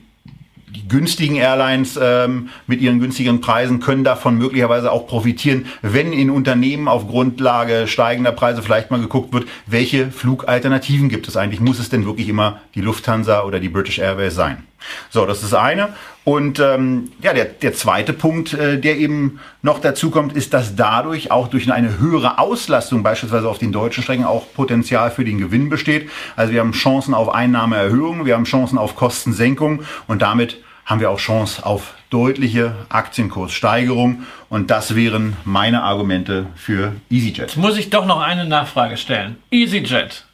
[0.75, 6.29] die günstigen Airlines ähm, mit ihren günstigen Preisen können davon möglicherweise auch profitieren, wenn in
[6.29, 11.61] Unternehmen auf Grundlage steigender Preise vielleicht mal geguckt wird, welche Flugalternativen gibt es eigentlich?
[11.61, 14.63] Muss es denn wirklich immer die Lufthansa oder die British Airways sein?
[15.09, 15.89] So, das ist das eine.
[16.23, 20.75] Und ähm, ja, der, der zweite Punkt, äh, der eben noch dazu kommt, ist, dass
[20.75, 25.37] dadurch auch durch eine höhere Auslastung beispielsweise auf den deutschen Strecken auch Potenzial für den
[25.37, 26.09] Gewinn besteht.
[26.35, 31.11] Also wir haben Chancen auf Einnahmeerhöhung, wir haben Chancen auf Kostensenkung und damit haben wir
[31.11, 34.23] auch Chance auf deutliche Aktienkurssteigerung.
[34.49, 37.37] Und das wären meine Argumente für EasyJet.
[37.37, 39.35] Jetzt muss ich doch noch eine Nachfrage stellen.
[39.51, 40.25] EasyJet,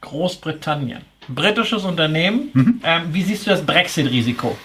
[0.00, 2.50] Großbritannien, britisches Unternehmen.
[2.52, 2.80] Mhm.
[2.84, 4.56] Ähm, wie siehst du das Brexit-Risiko?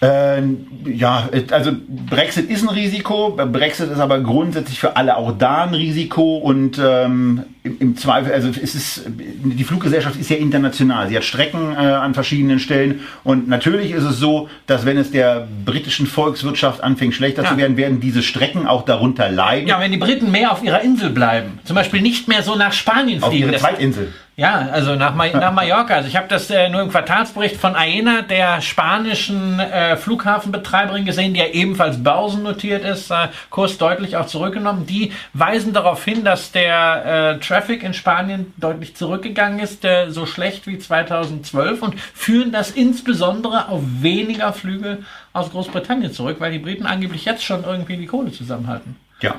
[0.00, 0.42] Äh,
[0.84, 1.72] ja, also
[2.08, 3.30] Brexit ist ein Risiko.
[3.50, 8.32] Brexit ist aber grundsätzlich für alle auch da ein Risiko und ähm, im, im Zweifel,
[8.32, 11.08] also es ist die Fluggesellschaft ist ja international.
[11.08, 15.10] Sie hat Strecken äh, an verschiedenen Stellen und natürlich ist es so, dass wenn es
[15.10, 17.48] der britischen Volkswirtschaft anfängt schlechter Ja.
[17.50, 19.66] zu werden, werden diese Strecken auch darunter leiden.
[19.66, 22.72] Ja, wenn die Briten mehr auf ihrer Insel bleiben, zum Beispiel nicht mehr so nach
[22.72, 23.46] Spanien auf fliegen.
[23.46, 24.12] ihre das- Zweitinsel.
[24.38, 25.96] Ja, also nach, Ma nach Mallorca.
[25.96, 31.34] Also ich habe das äh, nur im Quartalsbericht von AENA, der spanischen äh, Flughafenbetreiberin, gesehen,
[31.34, 34.86] die ja ebenfalls börsennotiert ist, äh, Kurs deutlich auch zurückgenommen.
[34.86, 40.24] Die weisen darauf hin, dass der äh, Traffic in Spanien deutlich zurückgegangen ist, äh, so
[40.24, 44.98] schlecht wie 2012 und führen das insbesondere auf weniger Flüge
[45.32, 48.94] aus Großbritannien zurück, weil die Briten angeblich jetzt schon irgendwie die Kohle zusammenhalten.
[49.20, 49.34] Ja.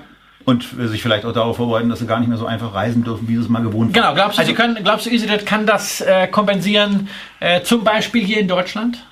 [0.49, 3.27] Und sich vielleicht auch darauf vorbereiten, dass sie gar nicht mehr so einfach reisen dürfen,
[3.27, 4.01] wie sie es mal gewohnt waren.
[4.03, 7.07] Genau, glaubst du, Also- Sie können, glaubst du, EasyJet kann das äh, kompensieren,
[7.39, 9.05] äh, zum Beispiel hier in Deutschland?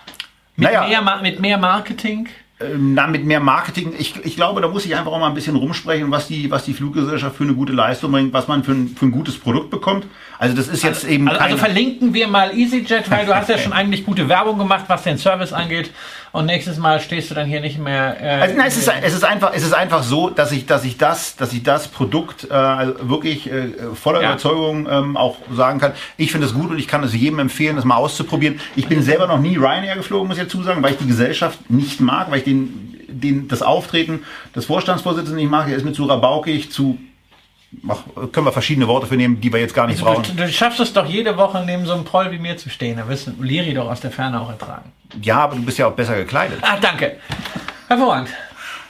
[0.56, 0.88] Mit, Naja.
[1.02, 2.28] mehr, mit mehr Marketing?
[2.60, 3.94] Ähm, na, mit mehr Marketing.
[4.00, 6.66] Ich, ich glaube, da muss ich einfach auch mal ein bisschen rumsprechen, was die, was
[6.66, 9.70] die Fluggesellschaft für eine gute Leistung bringt, was man für ein, für ein gutes Produkt
[9.70, 10.08] bekommt.
[10.40, 13.58] Also das ist jetzt eben Also, also verlinken wir mal EasyJet, weil du hast ja
[13.64, 15.90] schon eigentlich gute Werbung gemacht, was den Service angeht.
[16.32, 18.18] Und nächstes Mal stehst du dann hier nicht mehr.
[18.22, 20.84] Äh, Also, nein, es ist, es ist einfach, es ist einfach so, dass ich, dass
[20.86, 24.30] ich das, dass ich das Produkt äh, also wirklich äh, voller Ja.
[24.32, 25.94] Überzeugung ähm, auch sagen kann.
[26.18, 28.60] Ich finde es gut und ich kann es jedem empfehlen, das mal auszuprobieren.
[28.76, 31.70] Ich bin selber noch nie Ryanair geflogen, muss ich dazu sagen, weil ich die Gesellschaft
[31.72, 34.24] nicht mag, weil ich den, den das Auftreten
[34.56, 35.68] des Vorstandsvorsitzenden nicht mag.
[35.70, 37.00] Er ist mir zu rabaukig, zu
[37.88, 40.24] ach, können wir verschiedene Worte für nehmen, die wir jetzt gar nicht du, brauchen.
[40.24, 42.98] du, du schaffst es doch jede Woche neben so einem Proll wie mir zu stehen.
[42.98, 44.92] Da wirst du Liri doch aus der Ferne auch ertragen.
[45.22, 46.60] Ja, aber du bist ja auch besser gekleidet.
[46.62, 47.18] Ah, danke.
[47.88, 48.30] Hervorragend.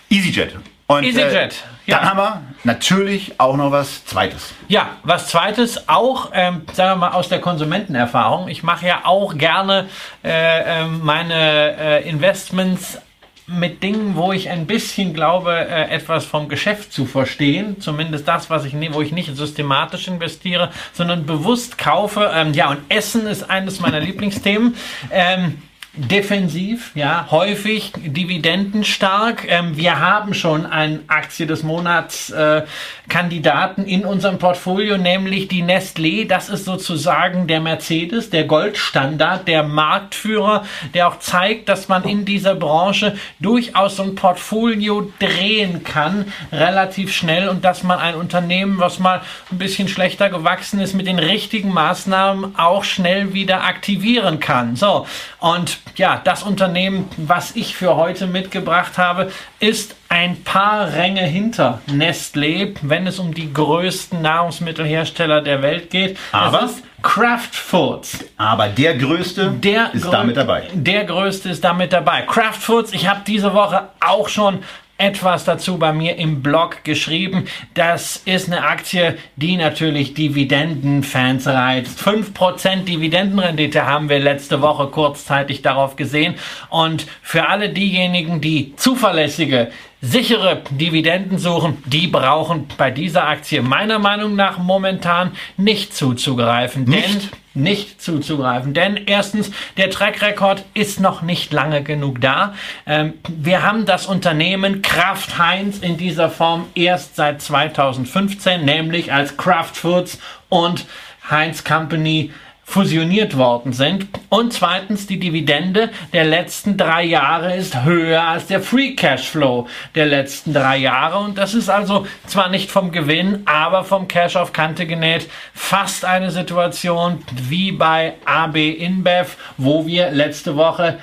[0.10, 0.56] EasyJet.
[0.88, 1.50] Und, EasyJet, Äh,
[1.92, 2.00] ja.
[2.00, 4.54] Dann haben wir natürlich auch noch was Zweites.
[4.68, 8.48] Ja, was zweites, auch, ähm, sagen wir mal, aus der Konsumentenerfahrung.
[8.50, 9.88] Ich mache ja auch gerne
[10.24, 13.00] äh, ähm, meine äh, Investments
[13.48, 17.80] mit Dingen, wo ich ein bisschen glaube, äh, etwas vom Geschäft zu verstehen.
[17.80, 22.30] Zumindest das, was ich wo ich nicht systematisch investiere, sondern bewusst kaufe.
[22.34, 24.76] Ähm, ja, und Essen ist eines meiner Lieblingsthemen.
[25.12, 25.62] Ähm,
[25.98, 29.46] defensiv, ja, häufig dividendenstark.
[29.50, 32.64] Ähm, wir haben schon einen Aktie des Monats äh,
[33.10, 36.28] Kandidaten in unserem Portfolio, nämlich die Nestlé.
[36.28, 42.26] Das ist sozusagen der Mercedes, der Goldstandard, der Marktführer, der auch zeigt, dass man in
[42.26, 48.80] dieser Branche durchaus so ein Portfolio drehen kann, relativ schnell und dass man ein Unternehmen,
[48.80, 54.40] was mal ein bisschen schlechter gewachsen ist, mit den richtigen Maßnahmen auch schnell wieder aktivieren
[54.40, 54.76] kann.
[54.76, 55.08] So.
[55.40, 61.82] Und ja, das Unternehmen, was ich für heute mitgebracht habe, ist ein paar Ränge hinter
[61.90, 66.18] Nestlé, wenn es um die größten Nahrungsmittelhersteller der Welt geht.
[66.32, 66.70] Aber
[67.02, 68.26] Kraft Foods.
[68.38, 70.64] Aber der größte Der ist grö- damit dabei.
[70.74, 72.22] Der größte ist damit dabei.
[72.24, 74.60] Kraft Foods, ich habe diese Woche auch schon
[74.98, 77.46] etwas dazu bei mir im Blog geschrieben.
[77.74, 82.00] Das ist eine Aktie, die natürlich Dividendenfans reizt.
[82.00, 86.36] 5% Dividendenrendite haben wir letzte Woche kurzzeitig darauf gesehen.
[86.70, 94.00] Und für alle diejenigen, die zuverlässige, sichere Dividenden suchen, die brauchen bei dieser Aktie meiner
[94.00, 96.84] Meinung nach momentan nicht zuzugreifen.
[96.84, 97.32] Nicht?
[97.32, 98.74] Denn nicht zuzugreifen.
[98.74, 102.54] Denn erstens, der Track-Record ist noch nicht lange genug da.
[102.86, 109.38] Ähm, wir haben das Unternehmen Kraft Heinz in dieser Form erst seit 2015, nämlich als
[109.38, 110.86] Kraft Foods und
[111.30, 112.32] Heinz Company
[112.70, 114.08] fusioniert worden sind.
[114.28, 120.06] Und zweitens, die Dividende der letzten drei Jahre ist höher als der Free Cashflow der
[120.06, 121.20] letzten drei Jahre.
[121.20, 125.30] Und das ist also zwar nicht vom Gewinn, aber vom Cash auf Kante genäht.
[125.54, 131.00] Fast eine Situation wie bei AB InBev, wo wir letzte Woche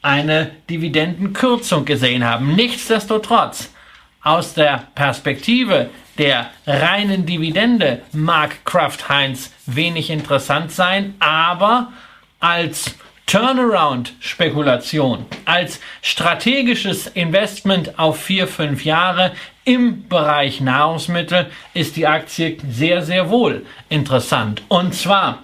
[0.00, 2.54] eine Dividendenkürzung gesehen haben.
[2.54, 3.70] Nichtsdestotrotz,
[4.22, 11.92] aus der Perspektive der reinen Dividende mag Kraft Heinz wenig interessant sein, aber
[12.40, 12.94] als
[13.26, 19.32] Turnaround-Spekulation, als strategisches Investment auf vier, fünf Jahre
[19.64, 24.62] im Bereich Nahrungsmittel ist die Aktie sehr, sehr wohl interessant.
[24.68, 25.42] Und zwar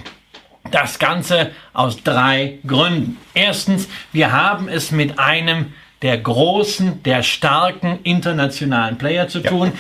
[0.70, 3.18] das Ganze aus drei Gründen.
[3.34, 9.72] Erstens, wir haben es mit einem der großen, der starken internationalen Player zu tun.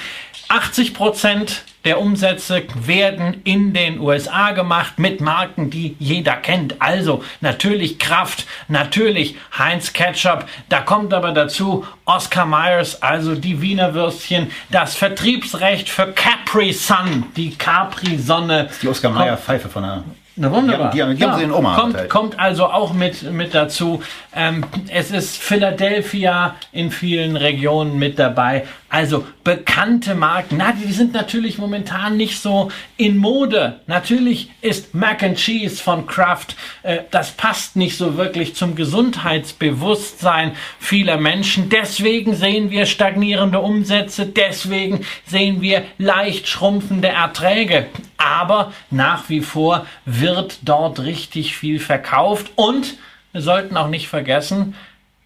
[0.48, 6.80] 80 Prozent der Umsätze werden in den USA gemacht mit Marken, die jeder kennt.
[6.80, 10.46] Also natürlich Kraft, natürlich Heinz Ketchup.
[10.70, 17.26] Da kommt aber dazu Oscar Myers, also die Wiener Würstchen, das Vertriebsrecht für Capri Sun,
[17.36, 18.70] die Capri-Sonne.
[18.80, 20.04] Die Oskar Mayer Pfeife von der.
[20.36, 20.90] Na wunderbar.
[20.90, 23.54] Die haben- die haben- die haben sie in Oma kommt, kommt also auch mit, mit
[23.54, 24.02] dazu.
[24.34, 28.66] Ähm, es ist Philadelphia in vielen Regionen mit dabei.
[28.94, 30.58] Also bekannte Marken.
[30.58, 33.80] Na, die sind natürlich momentan nicht so in Mode.
[33.88, 36.54] Natürlich ist Mac and Cheese von Kraft,
[36.84, 41.70] äh, das passt nicht so wirklich zum Gesundheitsbewusstsein vieler Menschen.
[41.70, 44.26] Deswegen sehen wir stagnierende Umsätze.
[44.26, 47.88] Deswegen sehen wir leicht schrumpfende Erträge.
[48.16, 52.52] Aber nach wie vor wird dort richtig viel verkauft.
[52.54, 52.96] Und
[53.32, 54.76] wir sollten auch nicht vergessen,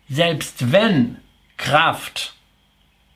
[0.09, 1.19] selbst wenn
[1.59, 2.33] Kraft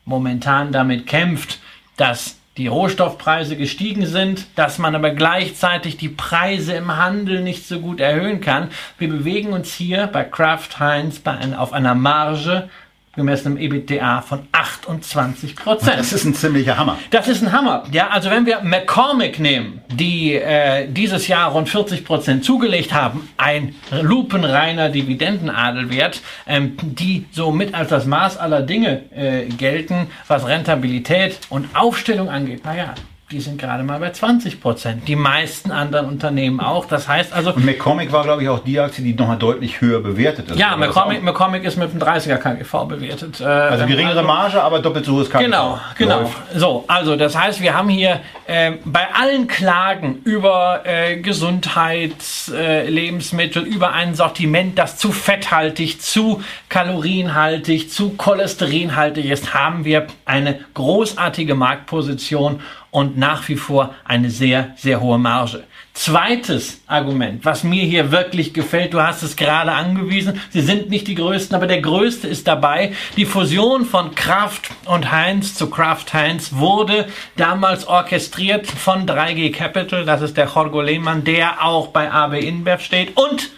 [0.05, 1.61] momentan damit kämpft,
[1.97, 7.81] dass die Rohstoffpreise gestiegen sind, dass man aber gleichzeitig die Preise im Handel nicht so
[7.81, 8.69] gut erhöhen kann.
[8.99, 12.69] Wir bewegen uns hier bei Kraft Heinz bei ein, auf einer Marge
[13.15, 15.99] gemessen im EBITDA von 28 Prozent.
[15.99, 16.99] Das ist ein ziemlicher Hammer.
[17.11, 17.85] Das ist ein Hammer.
[17.93, 23.29] Ja, also wenn wir McCormick nehmen, die äh, dieses Jahr rund 40 Prozent zugelegt haben,
[23.37, 31.39] ein lupenreiner Dividendenadelwert, ähm, die somit als das Maß aller Dinge äh, gelten, was Rentabilität
[31.51, 32.65] und Aufstellung angeht.
[32.65, 32.95] Naja,
[33.33, 35.09] die sind gerade mal bei 20 Prozent.
[35.09, 36.85] Die meisten anderen Unternehmen auch.
[36.87, 40.01] Das heißt also, Und McCormick war, glaube ich, auch die Aktie, die nochmal deutlich höher
[40.01, 40.59] bewertet ist.
[40.59, 41.23] ja, McCormick?
[41.23, 43.41] McCormick ist mit einem 30er KGV bewertet.
[43.41, 45.51] Äh, Also geringere Marge, aber doppelt so hohes Kapital.
[45.51, 46.21] Genau, genau.
[46.21, 46.37] Läuft.
[46.55, 52.89] So, also das heißt, wir haben hier äh, bei allen Klagen über äh, Gesundheits, äh,
[52.89, 61.55] über ein Sortiment, das zu fetthaltig, zu kalorienhaltig, zu cholesterinhaltig ist, haben wir eine großartige
[61.55, 62.61] Marktposition
[62.93, 65.65] und nach wie vor eine sehr, sehr hohe Marge.
[65.95, 71.09] Zweites Argument, was mir hier wirklich gefällt, du hast es gerade angewiesen, sie sind nicht
[71.09, 72.93] die größten, aber der größte ist dabei.
[73.17, 80.05] Die Fusion von Kraft und Heinz zu Kraft Heinz wurde damals orchestriert von 3G Capital,
[80.05, 83.51] das ist der Jorgo Lehmann, der auch bei AB InBev steht und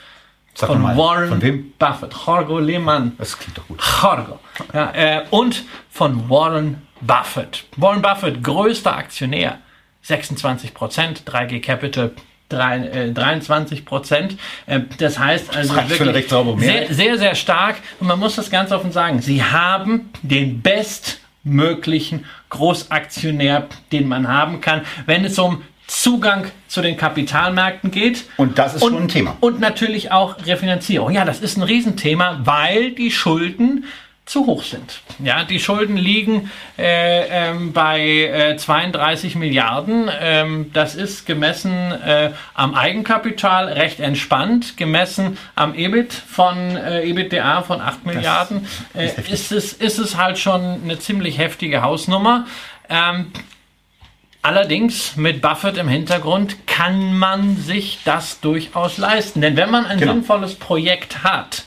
[0.57, 1.73] Sag von mal, Warren Von wem?
[1.77, 2.15] Buffett.
[2.27, 3.81] Jorgo Lehmann Das klingt doch gut.
[4.01, 4.39] Jorgo.
[4.73, 7.65] Ja, äh, und von Warren Buffett.
[7.77, 9.59] Warren Buffett, größter Aktionär,
[10.03, 12.13] 26 Prozent, 3G Capital
[12.49, 14.39] 23 äh, Prozent.
[14.67, 17.77] Äh, das heißt also das wirklich sehr, sehr, sehr stark.
[18.01, 19.21] Und man muss das ganz offen sagen.
[19.21, 26.97] Sie haben den bestmöglichen Großaktionär, den man haben kann, wenn es um Zugang zu den
[26.97, 28.25] Kapitalmärkten geht.
[28.39, 29.37] Und das ist und, schon ein Thema.
[29.41, 31.13] Und natürlich auch Refinanzierung.
[31.13, 33.85] Ja, das ist ein Riesenthema, weil die Schulden
[34.27, 35.01] zu hoch sind.
[35.19, 40.11] Ja, die Schulden liegen äh, ähm, bei äh, 32 Milliarden.
[40.19, 44.79] Ähm, das ist gemessen äh, am Eigenkapital recht entspannt.
[44.79, 50.17] Gemessen am EBIT von äh, EBITDA von 8 Milliarden ist, äh, ist, es, ist es
[50.17, 52.47] halt schon eine ziemlich heftige Hausnummer.
[52.89, 53.31] Ähm,
[54.45, 59.41] Allerdings mit Buffett im Hintergrund kann man sich das durchaus leisten.
[59.41, 60.13] Denn wenn man ein genau.
[60.13, 61.65] sinnvolles Projekt hat,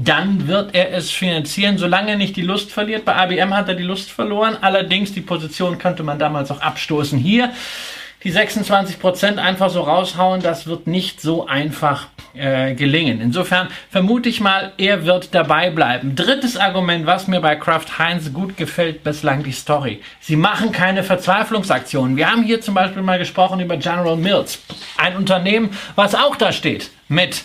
[0.00, 3.04] dann wird er es finanzieren, solange er nicht die Lust verliert.
[3.04, 4.56] Bei IBM hat er die Lust verloren.
[4.60, 7.18] Allerdings die Position könnte man damals auch abstoßen.
[7.18, 7.52] Hier
[8.24, 13.20] die 26 Prozent einfach so raushauen, das wird nicht so einfach äh, gelingen.
[13.20, 16.16] Insofern vermute ich mal, er wird dabei bleiben.
[16.16, 20.00] Drittes Argument, was mir bei Kraft Heinz gut gefällt, bislang die Story.
[20.20, 22.16] Sie machen keine Verzweiflungsaktionen.
[22.16, 24.60] Wir haben hier zum Beispiel mal gesprochen über General Mills,
[24.96, 27.44] ein Unternehmen, was auch da steht mit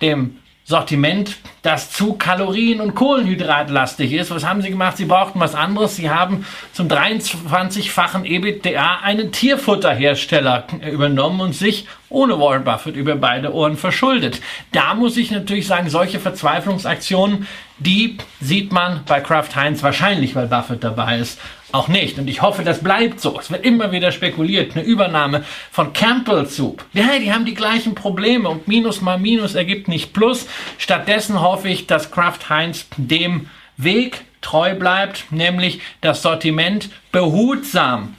[0.00, 4.30] dem Sortiment, das zu Kalorien- und Kohlenhydratlastig ist.
[4.30, 4.96] Was haben sie gemacht?
[4.96, 5.96] Sie brauchten was anderes.
[5.96, 13.52] Sie haben zum 23-fachen EBITDA einen Tierfutterhersteller übernommen und sich ohne Warren Buffett über beide
[13.52, 14.40] Ohren verschuldet.
[14.72, 17.46] Da muss ich natürlich sagen, solche Verzweiflungsaktionen,
[17.78, 21.40] die sieht man bei Kraft Heinz wahrscheinlich, weil Buffett dabei ist,
[21.72, 22.18] auch nicht.
[22.18, 23.38] Und ich hoffe, das bleibt so.
[23.38, 24.76] Es wird immer wieder spekuliert.
[24.76, 26.84] Eine Übernahme von Campbell Soup.
[26.92, 30.46] Ja, die haben die gleichen Probleme und Minus mal Minus ergibt nicht Plus.
[30.78, 38.14] Stattdessen hoffe ich, dass Kraft Heinz dem Weg treu bleibt, nämlich das Sortiment behutsam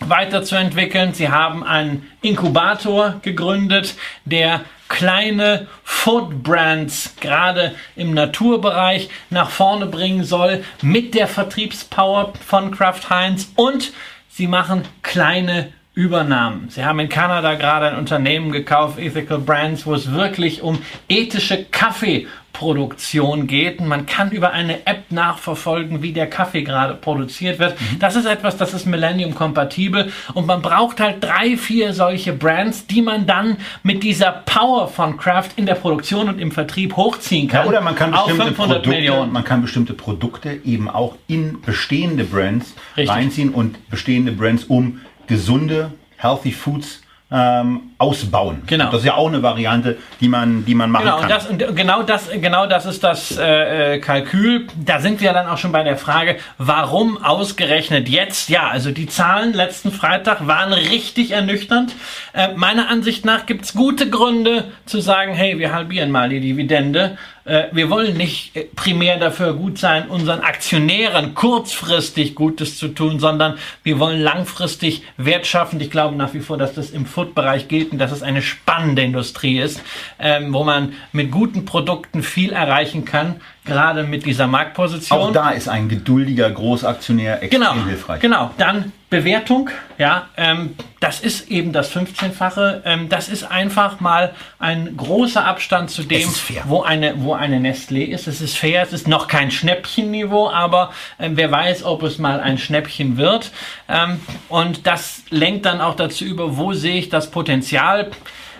[0.00, 1.14] weiterzuentwickeln.
[1.14, 10.24] Sie haben einen Inkubator gegründet, der kleine Food Brands gerade im Naturbereich nach vorne bringen
[10.24, 13.92] soll mit der Vertriebspower von Kraft Heinz und
[14.30, 16.70] sie machen kleine Übernahmen.
[16.70, 21.64] Sie haben in Kanada gerade ein Unternehmen gekauft, Ethical Brands, wo es wirklich um ethische
[21.64, 22.28] Kaffee
[22.58, 23.80] Produktion geht.
[23.80, 27.80] Man kann über eine App nachverfolgen, wie der Kaffee gerade produziert wird.
[27.80, 28.00] Mhm.
[28.00, 33.00] Das ist etwas, das ist Millennium-kompatibel und man braucht halt drei, vier solche Brands, die
[33.00, 37.62] man dann mit dieser Power von Kraft in der Produktion und im Vertrieb hochziehen kann.
[37.62, 39.32] Ja, oder man kann, bestimmte Produkte, Millionen.
[39.32, 43.14] man kann bestimmte Produkte eben auch in bestehende Brands Richtig.
[43.14, 48.62] reinziehen und bestehende Brands um gesunde, healthy Foods ähm, ausbauen.
[48.66, 48.86] Genau.
[48.86, 51.28] Das ist ja auch eine Variante, die man, die man machen genau, kann.
[51.28, 54.66] Das, und genau das, genau das ist das äh, äh, Kalkül.
[54.82, 58.48] Da sind wir dann auch schon bei der Frage, warum ausgerechnet jetzt?
[58.48, 61.94] Ja, also die Zahlen letzten Freitag waren richtig ernüchternd.
[62.32, 66.40] Äh, meiner Ansicht nach gibt es gute Gründe zu sagen, hey, wir halbieren mal die
[66.40, 67.18] Dividende.
[67.48, 73.18] Äh, wir wollen nicht äh, primär dafür gut sein, unseren Aktionären kurzfristig Gutes zu tun,
[73.18, 75.80] sondern wir wollen langfristig Wert schaffen.
[75.80, 79.02] Ich glaube nach wie vor, dass das im Food-Bereich gilt und dass es eine spannende
[79.02, 79.80] Industrie ist,
[80.18, 85.18] ähm, wo man mit guten Produkten viel erreichen kann gerade mit dieser Marktposition.
[85.18, 88.20] Auch da ist ein geduldiger Großaktionär extrem genau, hilfreich.
[88.20, 92.82] Genau, dann Bewertung, ja, ähm, das ist eben das 15-fache.
[92.84, 96.28] Ähm, das ist einfach mal ein großer Abstand zu dem,
[96.64, 98.26] wo eine, wo eine Nestlé ist.
[98.26, 102.40] Es ist fair, es ist noch kein Schnäppchenniveau, aber ähm, wer weiß, ob es mal
[102.40, 103.50] ein Schnäppchen wird.
[103.88, 108.10] Ähm, und das lenkt dann auch dazu über, wo sehe ich das Potenzial.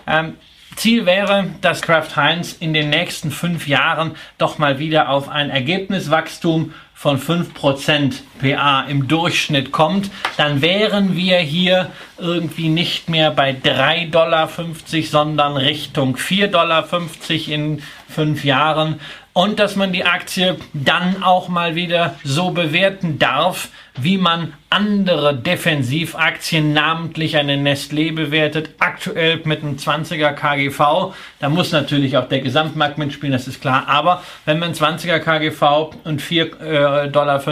[0.07, 0.35] Ähm,
[0.77, 5.51] Ziel wäre, dass Kraft Heinz in den nächsten fünf Jahren doch mal wieder auf ein
[5.51, 13.53] Ergebniswachstum von 5% PA im Durchschnitt kommt, dann wären wir hier irgendwie nicht mehr bei
[13.53, 14.49] 3,50 Dollar,
[15.05, 16.89] sondern Richtung 4,50 Dollar
[17.47, 18.99] in fünf Jahren.
[19.33, 23.69] Und dass man die Aktie dann auch mal wieder so bewerten darf,
[24.01, 31.15] wie man andere Defensivaktien, namentlich eine Nestlé bewertet, aktuell mit einem 20er KGV.
[31.41, 33.89] Da muss natürlich auch der Gesamtmarkt mitspielen, das ist klar.
[33.89, 37.43] Aber wenn wir einen 20er KGV und 4,50 äh, Dollar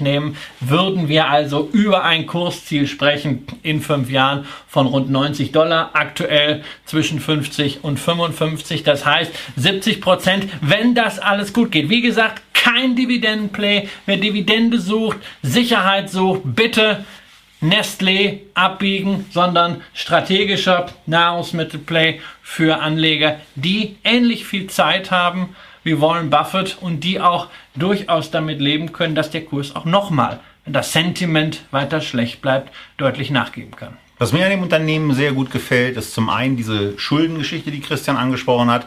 [0.00, 5.90] nehmen, würden wir also über ein Kursziel sprechen in fünf Jahren von rund 90 Dollar,
[5.94, 8.82] aktuell zwischen 50 und 55.
[8.82, 11.88] Das heißt 70 Prozent, wenn das alles gut geht.
[11.88, 13.88] Wie gesagt, kein Dividendenplay.
[14.06, 17.04] Wer Dividende sucht, Sicherheit sucht, bitte
[17.62, 26.78] Nestlé abbiegen, sondern strategischer Nahrungsmittelplay für Anleger, die ähnlich viel Zeit haben wie Warren Buffett
[26.80, 31.62] und die auch durchaus damit leben können, dass der Kurs auch nochmal, wenn das Sentiment
[31.70, 33.96] weiter schlecht bleibt, deutlich nachgeben kann.
[34.18, 38.16] Was mir an dem Unternehmen sehr gut gefällt, ist zum einen diese Schuldengeschichte, die Christian
[38.16, 38.86] angesprochen hat.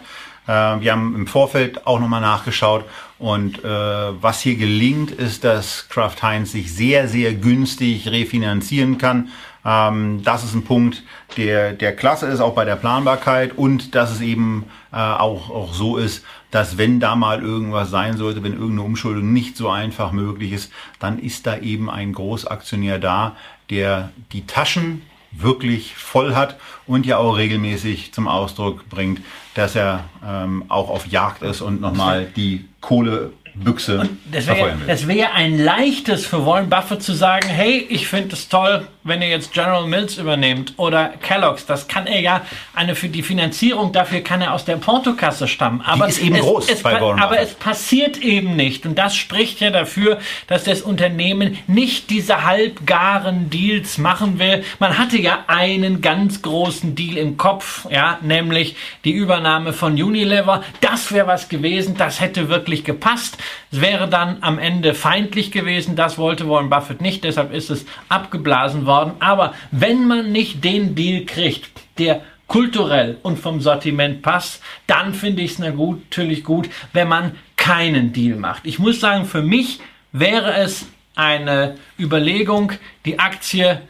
[0.49, 2.85] Äh, wir haben im Vorfeld auch nochmal nachgeschaut
[3.19, 9.29] und äh, was hier gelingt, ist, dass Kraft Heinz sich sehr, sehr günstig refinanzieren kann.
[9.63, 11.03] Ähm, das ist ein Punkt,
[11.37, 15.73] der, der klasse ist, auch bei der Planbarkeit und dass es eben äh, auch, auch
[15.73, 20.11] so ist, dass wenn da mal irgendwas sein sollte, wenn irgendeine Umschuldung nicht so einfach
[20.11, 23.35] möglich ist, dann ist da eben ein Großaktionär da,
[23.69, 26.57] der die Taschen wirklich voll hat
[26.87, 29.21] und ja auch regelmäßig zum Ausdruck bringt,
[29.53, 34.77] dass er ähm, auch auf Jagd ist und nochmal die Kohle Büchse und das wäre
[35.07, 39.29] wär ein leichtes für Warren Buffett zu sagen, hey, ich finde es toll, wenn ihr
[39.29, 41.65] jetzt General Mills übernehmt oder Kellogg's.
[41.65, 42.41] Das kann er ja,
[42.73, 45.81] eine für die Finanzierung dafür kann er aus der Portokasse stammen.
[45.85, 47.19] Aber die ist eben es, groß es, bei Warren.
[47.19, 48.85] Aber es passiert eben nicht.
[48.85, 54.63] Und das spricht ja dafür, dass das Unternehmen nicht diese halbgaren Deals machen will.
[54.79, 58.75] Man hatte ja einen ganz großen Deal im Kopf, ja, nämlich
[59.05, 60.63] die Übernahme von Unilever.
[60.81, 63.37] Das wäre was gewesen, das hätte wirklich gepasst.
[63.71, 65.95] Es wäre dann am Ende feindlich gewesen.
[65.95, 67.23] Das wollte Warren Buffett nicht.
[67.23, 68.98] Deshalb ist es abgeblasen worden.
[69.19, 75.43] Aber wenn man nicht den Deal kriegt, der kulturell und vom Sortiment passt, dann finde
[75.43, 78.65] ich es natürlich gut, wenn man keinen Deal macht.
[78.65, 79.79] Ich muss sagen, für mich
[80.11, 82.73] wäre es eine Überlegung,
[83.05, 83.81] die Aktie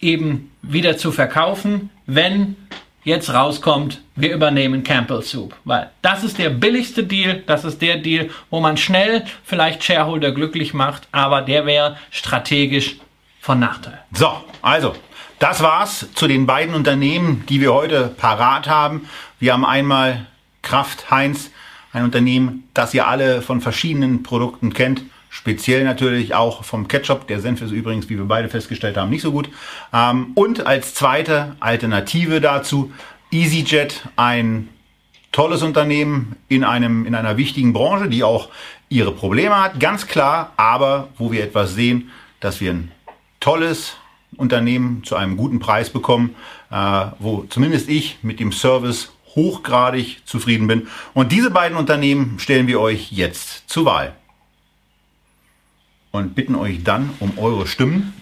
[0.00, 2.56] eben wieder zu verkaufen, wenn
[3.04, 5.54] jetzt rauskommt, wir übernehmen Campbell Soup.
[5.64, 10.32] Weil das ist der billigste Deal, das ist der Deal, wo man schnell vielleicht Shareholder
[10.32, 12.96] glücklich macht, aber der wäre strategisch
[13.42, 13.98] von Nachteil.
[14.12, 14.32] So,
[14.62, 14.94] also,
[15.40, 19.08] das war's zu den beiden Unternehmen, die wir heute parat haben.
[19.40, 20.26] Wir haben einmal
[20.62, 21.50] Kraft Heinz,
[21.92, 25.02] ein Unternehmen, das ihr alle von verschiedenen Produkten kennt.
[25.28, 27.26] Speziell natürlich auch vom Ketchup.
[27.26, 29.48] Der Senf ist übrigens, wie wir beide festgestellt haben, nicht so gut.
[29.92, 32.92] Ähm, und als zweite Alternative dazu
[33.32, 34.68] EasyJet, ein
[35.32, 38.50] tolles Unternehmen in, einem, in einer wichtigen Branche, die auch
[38.88, 42.92] ihre Probleme hat, ganz klar, aber wo wir etwas sehen, dass wir ein
[43.42, 43.96] tolles
[44.36, 46.34] Unternehmen zu einem guten Preis bekommen,
[46.70, 50.88] äh, wo zumindest ich mit dem Service hochgradig zufrieden bin.
[51.12, 54.14] Und diese beiden Unternehmen stellen wir euch jetzt zur Wahl
[56.10, 58.14] und bitten euch dann um eure Stimmen.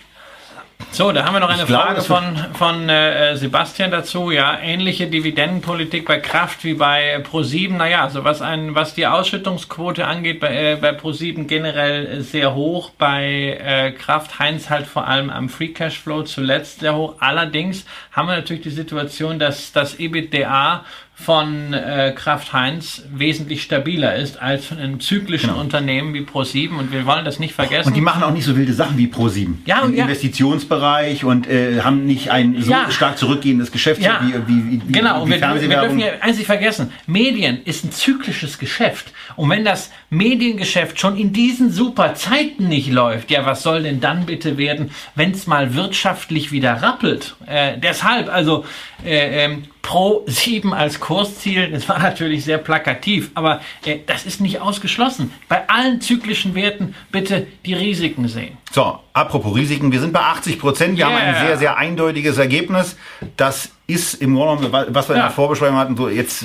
[0.92, 4.30] So, da haben wir noch eine glaube, Frage von, von äh, Sebastian dazu.
[4.30, 7.76] Ja, ähnliche Dividendenpolitik bei Kraft wie bei Pro7.
[7.76, 12.90] Naja, also was, ein, was die Ausschüttungsquote angeht, bei, äh, bei Pro7 generell sehr hoch.
[12.98, 17.14] Bei äh, Kraft Heinz halt vor allem am Free Cashflow zuletzt sehr hoch.
[17.20, 20.84] Allerdings haben wir natürlich die Situation, dass das EBITDA
[21.20, 25.60] von äh, Kraft Heinz wesentlich stabiler ist als von einem zyklischen Genau.
[25.60, 27.88] Unternehmen wie Pro7 und wir wollen das nicht vergessen.
[27.88, 30.04] Und die machen auch nicht so wilde Sachen wie Pro7 Ja, im ja.
[30.04, 32.90] Investitionsbereich und äh, haben nicht ein so Ja.
[32.90, 35.18] stark zurückgehendes Geschäft Ja, wie, wie, wie, genau.
[35.26, 35.40] wie Und wir,
[35.70, 36.90] wir dürfen ja eins nicht vergessen.
[37.06, 39.12] Medien ist ein zyklisches Geschäft.
[39.36, 44.00] Und wenn das Mediengeschäft schon in diesen super Zeiten nicht läuft, ja, was soll denn
[44.00, 47.36] dann bitte werden, wenn es mal wirtschaftlich wieder rappelt?
[47.46, 48.64] Äh, deshalb, also
[49.04, 54.40] äh, ähm, Pro 7 als Kursziel, das war natürlich sehr plakativ, aber äh, das ist
[54.40, 55.32] nicht ausgeschlossen.
[55.48, 58.56] Bei allen zyklischen Werten bitte die Risiken sehen.
[58.72, 60.96] So, apropos Risiken, wir sind bei 80 Prozent.
[60.98, 61.24] Wir haben Yeah.
[61.40, 62.96] ein sehr, sehr eindeutiges Ergebnis.
[63.36, 65.26] Das ist im Grunde genommen, was wir in Ja.
[65.28, 66.44] der Vorbesprechung hatten, so jetzt,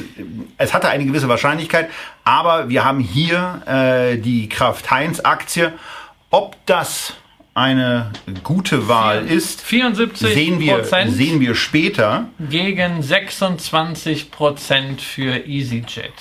[0.58, 1.90] es hatte eine gewisse Wahrscheinlichkeit,
[2.24, 5.74] aber wir haben hier äh, die Kraft Heinz Aktie.
[6.32, 7.14] Ob das
[7.56, 8.12] eine
[8.44, 12.28] gute Wahl ist, 74 sehen wir, sehen wir später.
[12.50, 16.12] gegen 26 Prozent für EasyJet.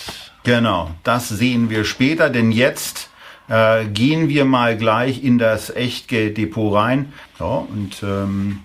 [0.45, 3.11] Genau, das sehen wir später, denn jetzt
[3.49, 8.61] äh, gehen wir mal gleich in das Echtgelddepot rein ja, und ähm,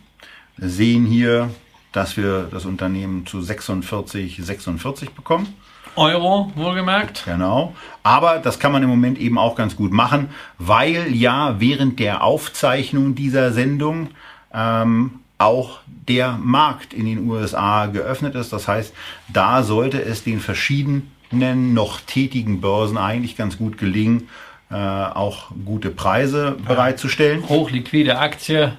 [0.58, 1.50] sehen hier,
[1.92, 5.54] dass wir das Unternehmen zu 46, 46 bekommen.
[5.96, 7.24] Euro, wohlgemerkt.
[7.26, 7.76] Genau.
[8.04, 12.24] Aber das kann man im Moment eben auch ganz gut machen, weil ja während der
[12.24, 14.10] Aufzeichnung dieser Sendung
[14.54, 18.54] ähm, auch der Markt in den USA geöffnet ist.
[18.54, 18.94] Das heißt,
[19.32, 24.30] da sollte es den verschiedenen noch tätigen Börsen eigentlich ganz gut gelingen,
[24.72, 27.48] äh, auch gute Preise bereitzustellen.
[27.48, 28.74] Hochliquide Aktie.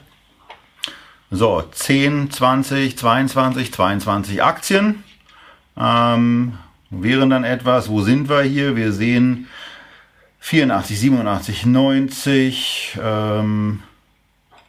[1.31, 5.05] So, 10, 20, 22, 22 Aktien
[5.76, 6.59] ähm,
[6.91, 7.89] wären dann etwas.
[7.89, 8.74] Wo sind wir hier?
[8.74, 9.47] Wir sehen
[10.41, 12.99] 84, 87, 90.
[13.01, 13.83] Ähm,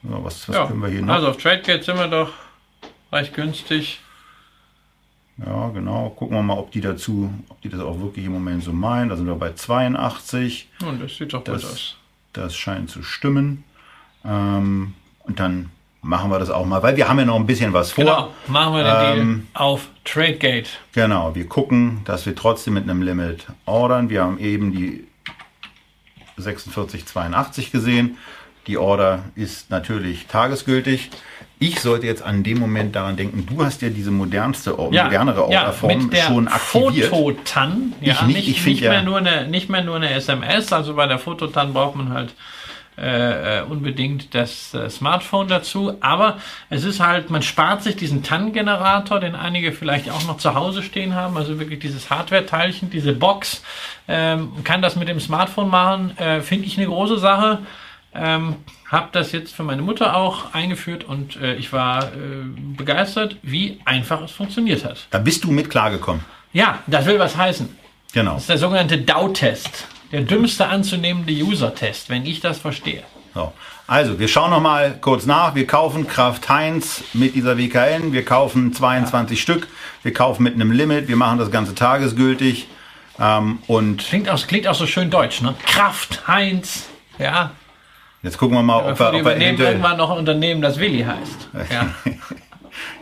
[0.04, 1.16] so, was was Ja, können wir hier noch?
[1.16, 2.32] also auf TradeGate sind wir doch
[3.12, 4.00] recht günstig.
[5.44, 6.10] Ja, genau.
[6.12, 9.10] Gucken wir mal, ob die dazu, ob die das auch wirklich im Moment so meinen.
[9.10, 10.70] Da sind wir bei 82.
[10.86, 11.98] Und das sieht doch gut Das- aus.
[12.34, 13.64] Das scheint zu stimmen.
[14.24, 14.94] Ähm,
[15.24, 15.70] und dann
[16.02, 18.04] machen wir das auch mal, weil wir haben ja noch ein bisschen was vor.
[18.04, 20.70] Genau, machen wir den ähm, Deal auf TradeGate.
[20.94, 24.10] Genau, wir gucken, dass wir trotzdem mit einem Limit ordern.
[24.10, 25.08] Wir haben eben die
[26.36, 28.18] 4682 gesehen.
[28.68, 31.10] Die Order ist natürlich tagesgültig.
[31.58, 35.44] Ich sollte jetzt an dem Moment daran denken, du hast ja diese modernste, ja, modernere
[35.44, 37.10] Orderform ja, schon aktiviert.
[37.10, 39.02] Fototan, ja, ich nicht, nicht, ich nicht, mehr ja.
[39.04, 42.34] nur eine, nicht mehr nur eine SMS, also bei der Fototan braucht man halt
[42.98, 45.98] äh, äh, unbedingt das äh, Smartphone dazu.
[46.02, 46.40] Aber
[46.70, 50.84] es ist halt, man spart sich diesen TAN-Generator, den einige vielleicht auch noch zu Hause
[50.84, 51.38] stehen haben.
[51.38, 53.64] Also wirklich dieses Hardware-Teilchen, diese Box.
[54.08, 56.18] Ähm, kann das mit dem Smartphone machen.
[56.18, 57.60] Äh, Finde ich eine große Sache.
[58.14, 58.58] Ähm,
[58.90, 62.08] habe das jetzt für meine Mutter auch eingeführt und äh, ich war äh,
[62.76, 65.08] begeistert, wie einfach es funktioniert hat.
[65.12, 66.26] Da bist du mit klargekommen.
[66.52, 67.70] Ja, das will was heißen.
[68.14, 68.34] Genau.
[68.34, 69.88] Das ist der sogenannte DAO-Test.
[70.12, 73.04] Der dümmste anzunehmende User-Test, wenn ich das verstehe.
[73.34, 73.54] So.
[73.88, 75.56] Also, wir schauen noch mal kurz nach.
[75.56, 78.14] Wir kaufen Kraft Heinz mit dieser WKN.
[78.14, 79.42] Wir kaufen 22 ja.
[79.42, 79.68] Stück.
[80.04, 81.08] Wir kaufen mit einem Limit.
[81.08, 82.68] Wir machen das Ganze tagesgültig.
[83.20, 85.56] Ähm, und klingt auch, klingt auch so schön deutsch, ne?
[85.66, 86.90] Kraft Heinz.
[87.20, 87.52] Ja.
[88.24, 91.50] Jetzt gucken wir mal, ob wir, ob wir irgendwann noch ein Unternehmen, das Willi heißt.
[91.72, 91.94] Ja.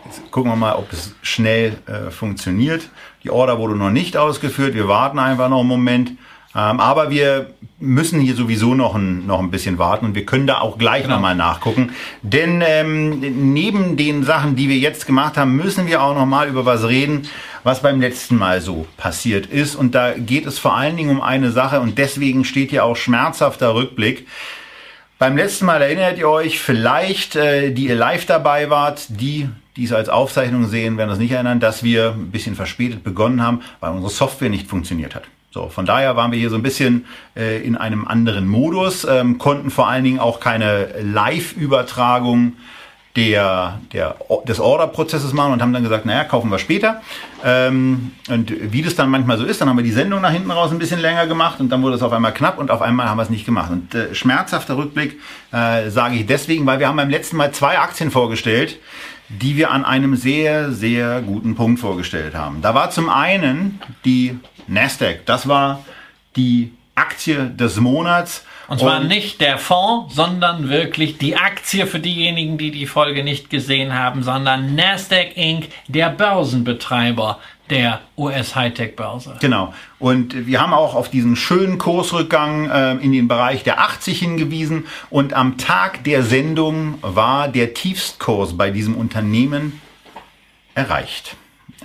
[0.05, 2.89] Jetzt gucken wir mal, ob es schnell äh, funktioniert.
[3.23, 4.73] Die Order wurde noch nicht ausgeführt.
[4.73, 6.11] Wir warten einfach noch einen Moment.
[6.55, 10.47] Ähm, aber wir müssen hier sowieso noch ein, noch ein bisschen warten und wir können
[10.47, 11.15] da auch gleich genau.
[11.15, 11.91] nochmal nachgucken.
[12.23, 16.65] Denn ähm, neben den Sachen, die wir jetzt gemacht haben, müssen wir auch nochmal über
[16.65, 17.27] was reden,
[17.63, 19.75] was beim letzten Mal so passiert ist.
[19.75, 22.95] Und da geht es vor allen Dingen um eine Sache und deswegen steht hier auch
[22.95, 24.27] schmerzhafter Rückblick.
[25.19, 29.85] Beim letzten Mal erinnert ihr euch vielleicht, äh, die ihr live dabei wart, die die
[29.85, 33.61] es als Aufzeichnung sehen, werden das nicht erinnern, dass wir ein bisschen verspätet begonnen haben,
[33.79, 35.23] weil unsere Software nicht funktioniert hat.
[35.51, 39.39] So, von daher waren wir hier so ein bisschen äh, in einem anderen Modus, ähm,
[39.39, 42.53] konnten vor allen Dingen auch keine Live-Übertragung
[43.15, 44.15] der, der,
[44.47, 47.01] des Order-Prozesses machen und haben dann gesagt, naja, kaufen wir später.
[47.43, 50.51] Ähm, und wie das dann manchmal so ist, dann haben wir die Sendung nach hinten
[50.51, 53.09] raus ein bisschen länger gemacht und dann wurde es auf einmal knapp und auf einmal
[53.09, 53.71] haben wir es nicht gemacht.
[53.71, 55.19] Und äh, schmerzhafter Rückblick
[55.51, 58.79] äh, sage ich deswegen, weil wir haben beim letzten Mal zwei Aktien vorgestellt,
[59.29, 62.61] die wir an einem sehr, sehr guten Punkt vorgestellt haben.
[62.61, 65.25] Da war zum einen die Nasdaq.
[65.25, 65.83] Das war
[66.35, 68.45] die Aktie des Monats.
[68.67, 73.23] Und zwar und nicht der Fonds, sondern wirklich die Aktie für diejenigen, die die Folge
[73.23, 77.39] nicht gesehen haben, sondern Nasdaq Inc., der Börsenbetreiber
[77.69, 79.37] der US Hightech Börse.
[79.39, 79.73] Genau.
[79.99, 84.87] Und wir haben auch auf diesen schönen Kursrückgang äh, in den Bereich der 80 hingewiesen.
[85.09, 89.81] Und am Tag der Sendung war der Tiefstkurs bei diesem Unternehmen
[90.73, 91.35] erreicht.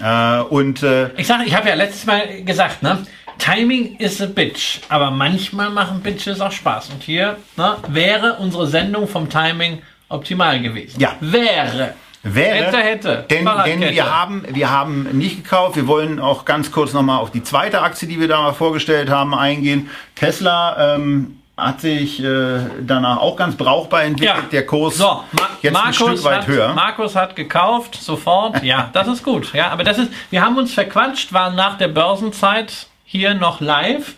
[0.00, 3.04] Äh, und äh, ich sage, ich habe ja letztes Mal gesagt, ne?
[3.38, 6.90] Timing is a bitch, aber manchmal machen Bitches auch Spaß.
[6.90, 11.00] Und hier ne, wäre unsere Sendung vom Timing optimal gewesen.
[11.00, 11.16] Ja.
[11.20, 11.94] Wäre.
[12.24, 13.26] Wäre, hätte, hätte.
[13.30, 15.76] Denn, denn wir, haben, wir haben nicht gekauft.
[15.76, 19.10] Wir wollen auch ganz kurz nochmal auf die zweite Aktie, die wir da mal vorgestellt
[19.10, 19.90] haben, eingehen.
[20.14, 24.44] Tesla ähm, hat sich äh, danach auch ganz brauchbar entwickelt.
[24.44, 24.48] Ja.
[24.50, 26.72] Der Kurs so, Ma jetzt Markus ein Stück weit hat, höher.
[26.72, 28.62] Markus hat gekauft, sofort.
[28.62, 29.52] Ja, das ist gut.
[29.52, 34.14] Ja, aber das ist, wir haben uns verquatscht, waren nach der Börsenzeit hier noch live.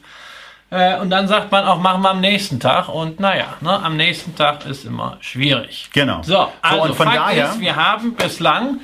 [0.76, 2.88] Äh, und dann sagt man auch, machen wir am nächsten Tag.
[2.88, 5.88] Und naja, ne, am nächsten Tag ist immer schwierig.
[5.92, 6.22] Genau.
[6.22, 8.80] So, also so, und von Fakt daher, ist, wir haben bislang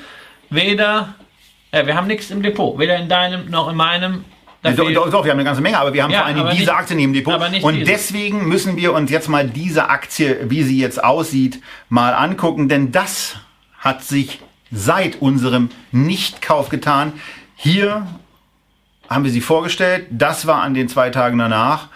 [0.48, 1.14] weder,
[1.70, 4.24] äh, wir haben nichts im Depot, weder in deinem noch in meinem
[4.62, 6.60] doch, doch, doch, wir haben eine ganze Menge, aber wir haben ja, vor allem diese
[6.60, 7.34] nicht, Aktie neben Depot.
[7.62, 7.84] Und diese.
[7.84, 12.92] deswegen müssen wir uns jetzt mal diese Aktie, wie sie jetzt aussieht, mal angucken, denn
[12.92, 13.38] das
[13.80, 14.38] hat sich
[14.70, 17.14] seit unserem Nichtkauf getan.
[17.56, 18.06] Hier
[19.14, 21.88] haben wir sie vorgestellt, das war an den zwei Tagen danach.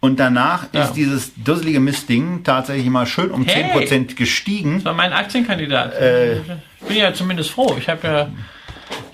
[0.00, 0.82] Und danach ja.
[0.82, 4.76] ist dieses dusselige Mistding tatsächlich mal schön um hey, 10% gestiegen.
[4.76, 5.94] Das war mein Aktienkandidat.
[5.94, 6.42] Äh, ich
[6.88, 7.76] bin ja zumindest froh.
[7.78, 8.28] Ich habe ja,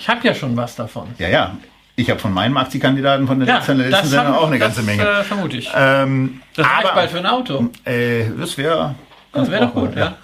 [0.06, 1.08] hab ja schon was davon.
[1.18, 1.56] Ja, ja.
[1.94, 5.04] Ich habe von meinem Aktienkandidaten von der, ja, letzten, Sendung auch eine ganze Menge.
[5.04, 5.70] Das äh, vermute ich.
[5.74, 7.68] Ähm, das reicht bald für ein Auto.
[7.84, 8.94] Äh, das wäre
[9.32, 10.00] das wäre doch gut, ja.
[10.00, 10.16] ja.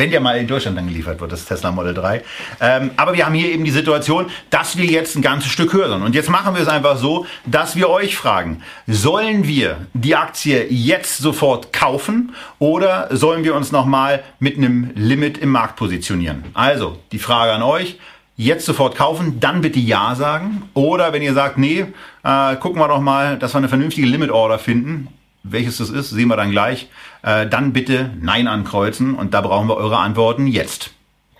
[0.00, 2.22] Wenn der mal in Deutschland dann geliefert wird, das Tesla Model 3.
[2.62, 6.00] Ähm, aber wir haben hier eben die Situation, dass wir jetzt ein ganzes Stück hören.
[6.00, 10.66] Und jetzt machen wir es einfach so, dass wir euch fragen, sollen wir die Aktie
[10.70, 16.44] jetzt sofort kaufen oder sollen wir uns nochmal mit einem Limit im Markt positionieren?
[16.54, 17.98] Also, die Frage an euch,
[18.38, 20.62] jetzt sofort kaufen, dann bitte Ja sagen.
[20.72, 21.84] Oder wenn ihr sagt, nee,
[22.24, 25.08] äh, gucken wir doch mal, dass wir eine vernünftige Limit Order finden.
[25.42, 26.88] Welches das ist, sehen wir dann gleich.
[27.22, 30.90] Äh, dann bitte Nein ankreuzen und da brauchen wir eure Antworten jetzt.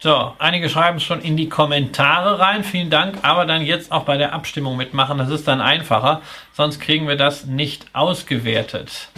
[0.03, 2.64] So, einige schreiben es schon in die Kommentare rein.
[2.64, 3.18] Vielen Dank.
[3.20, 5.18] Aber dann jetzt auch bei der Abstimmung mitmachen.
[5.18, 6.22] Das ist dann einfacher.
[6.55, 9.09] Sonst kriegen wir das nicht ausgewertet.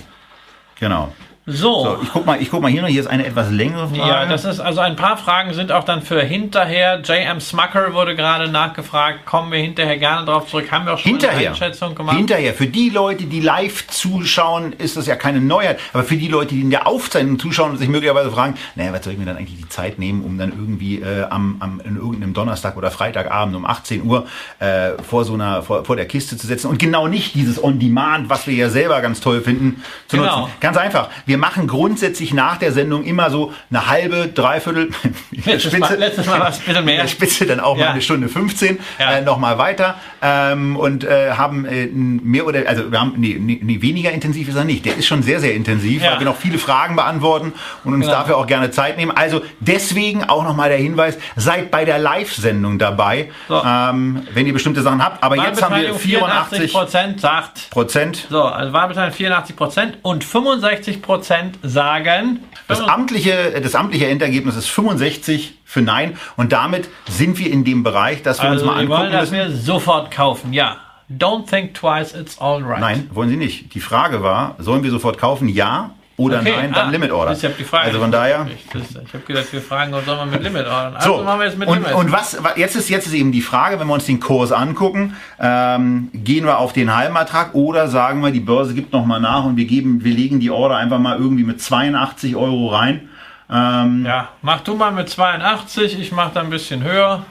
[0.80, 1.12] Genau.
[1.45, 1.82] So.
[1.84, 3.99] So, ich guck mal, ich guck mal hier noch, hier ist eine etwas längere Frage.
[4.09, 7.01] Ja, das ist also ein paar Fragen sind auch dann für hinterher.
[7.03, 9.26] JM Smucker wurde gerade nachgefragt.
[9.26, 10.70] Kommen wir hinterher gerne drauf zurück.
[10.70, 11.38] Haben wir auch schon Hinterher.
[11.38, 12.16] eine Einschätzung gemacht?
[12.16, 12.55] Hinterher.
[12.55, 15.80] Für die Leute, die live zuschauen, ist das ja keine Neuheit.
[15.93, 19.03] Aber für die Leute, die in der Aufzeichnung zuschauen und sich möglicherweise fragen, naja, was
[19.03, 21.97] soll ich mir dann eigentlich die Zeit nehmen, um dann irgendwie äh, am, am, in
[21.97, 24.26] irgendeinem Donnerstag oder Freitagabend um 18 Uhr
[24.61, 28.30] äh, vor so einer, vor, vor der Kiste zu setzen und genau nicht dieses On-Demand,
[28.30, 30.43] was wir ja selber ganz toll finden, zu Genau.
[30.43, 30.53] nutzen.
[30.61, 31.09] Ganz einfach.
[31.26, 34.91] Wir machen grundsätzlich nach der Sendung immer so eine halbe, dreiviertel,
[35.45, 37.09] Letztes Mal- letztes Mal ein bisschen mehr.
[37.09, 37.87] Spitze dann auch Ja.
[37.87, 39.12] mal eine Stunde 15 Ja.
[39.12, 43.80] äh, nochmal weiter ähm, und äh, haben äh, mehr oder also wir haben nee, nee,
[43.83, 44.85] weniger intensiv ist er nicht.
[44.85, 46.12] Der ist schon sehr sehr intensiv, Ja.
[46.12, 47.53] weil wir noch viele Fragen beantworten
[47.85, 48.18] und uns Genau.
[48.18, 49.11] dafür auch gerne Zeit nehmen.
[49.16, 53.62] Also deswegen auch nochmal der Hinweis: Seid bei der Live-Sendung dabei, So.
[53.64, 55.22] ähm, wenn ihr bestimmte Sachen habt.
[55.22, 57.70] Aber jetzt haben wir Wahlbeteiligung 84 Prozent sagt.
[57.70, 58.26] Prozent.
[58.30, 61.22] So, also Wahlbeteiligung 84 Prozent und 65 Prozent
[61.62, 62.41] sagen.
[62.68, 67.83] Das amtliche, das amtliche Endergebnis ist 65 für Nein und damit sind wir in dem
[67.83, 69.53] Bereich, dass wir also uns mal wir wollen, angucken dass müssen.
[69.53, 70.53] wir sofort kaufen.
[70.53, 70.77] Ja.
[71.11, 72.81] Don't think twice, it's all right.
[72.81, 73.75] Nein, wollen Sie nicht.
[73.75, 75.49] Die Frage war, sollen wir sofort kaufen?
[75.49, 75.91] Ja
[76.25, 77.33] oder Okay, nein, dann ah, Limit Order.
[77.33, 77.87] Ich habe die Frage.
[77.87, 78.47] also von daher.
[78.75, 78.75] Ich
[79.12, 80.95] habe gedacht, wir fragen, sollen wir mit Limit ordern.
[80.97, 81.95] Also So, machen wir jetzt mit und, Limit.
[81.95, 84.53] und was, wa- jetzt ist, jetzt ist eben die Frage, wenn wir uns den Kurs
[84.53, 89.45] angucken, ähm, gehen wir auf den Halbertrag oder sagen wir, die Börse gibt nochmal nach
[89.45, 93.09] und wir geben, wir legen die Order einfach mal irgendwie mit 82 Euro rein.
[93.51, 97.25] Ähm, ja, mach du mal mit 82, ich mach da ein bisschen höher.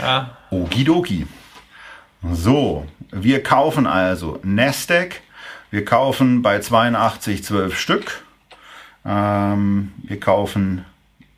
[0.00, 1.26] Ja, Okidoki.
[2.32, 5.20] So, wir kaufen also Nasdaq.
[5.70, 8.22] Wir kaufen bei 82 12 Stück.
[9.04, 10.84] Ähm, wir kaufen,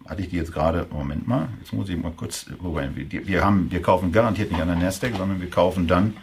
[0.06, 3.70] hatte ich die jetzt gerade, Moment mal, jetzt muss ich mal kurz, wir, wir, haben,
[3.70, 6.16] wir kaufen garantiert nicht an der Nasdaq, sondern wir kaufen dann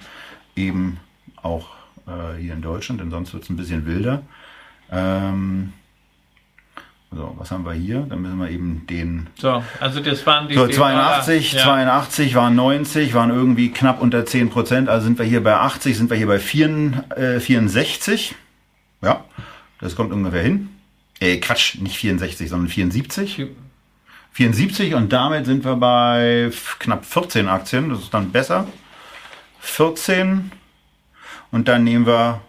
[0.56, 1.00] eben
[1.42, 1.70] auch
[2.08, 4.22] äh, hier in Deutschland, denn sonst wird es ein bisschen wilder.
[4.92, 5.74] Ähm,
[7.12, 8.02] so, was haben wir hier?
[8.02, 10.56] Dann müssen wir eben den so, also das waren die.
[10.56, 11.64] so, die- 82, ja.
[11.64, 14.90] 82 waren 90, waren irgendwie knapp unter 10 Prozent.
[14.90, 18.36] Also sind wir hier bei 80, sind wir hier bei 4, äh, 64.
[19.02, 19.24] Ja,
[19.80, 20.70] das kommt ungefähr hin.
[21.20, 23.46] Äh, Quatsch, nicht 64, sondern 74.
[24.34, 27.90] 74 und damit sind wir bei knapp 14 Aktien.
[27.90, 28.68] Das ist dann besser.
[29.62, 30.52] 14
[31.52, 32.42] und dann nehmen wir,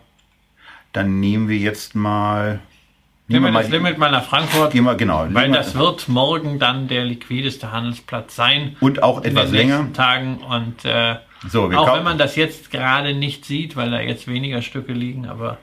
[0.92, 2.60] dann nehmen wir jetzt mal.
[3.28, 5.26] Nehmen wir das Limit mal nach Frankfurt, Gehen wir, genau.
[5.30, 8.76] weil das wird morgen dann der liquideste Handelsplatz sein.
[8.80, 9.92] und auch in etwas den länger.
[9.92, 11.16] Tagen und äh,
[11.48, 15.26] So, auch wenn man das jetzt gerade nicht sieht, weil da jetzt weniger Stücke liegen,
[15.26, 15.58] aber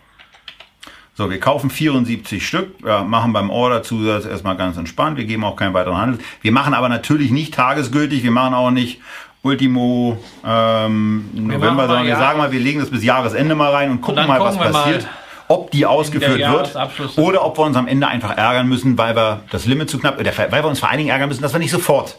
[1.15, 5.17] So, wir kaufen 74 Stück, ja, machen beim Orderzusatz erstmal ganz entspannt.
[5.17, 6.19] Wir geben auch keinen weiteren Handel.
[6.41, 8.23] Wir machen aber natürlich nicht tagesgültig.
[8.23, 8.99] Wir machen auch nicht
[9.41, 14.01] Ultimo ähm, November, sondern wir sagen mal, wir legen das bis Jahresende mal rein und
[14.01, 15.07] gucken dann mal, was wir mal passiert.
[15.53, 19.43] Ob die ausgeführt wird oder ob wir uns am Ende einfach ärgern müssen, weil wir
[19.51, 21.59] das Limit zu knapp, oder weil wir uns vor allen Dingen ärgern müssen, dass wir
[21.59, 22.17] nicht sofort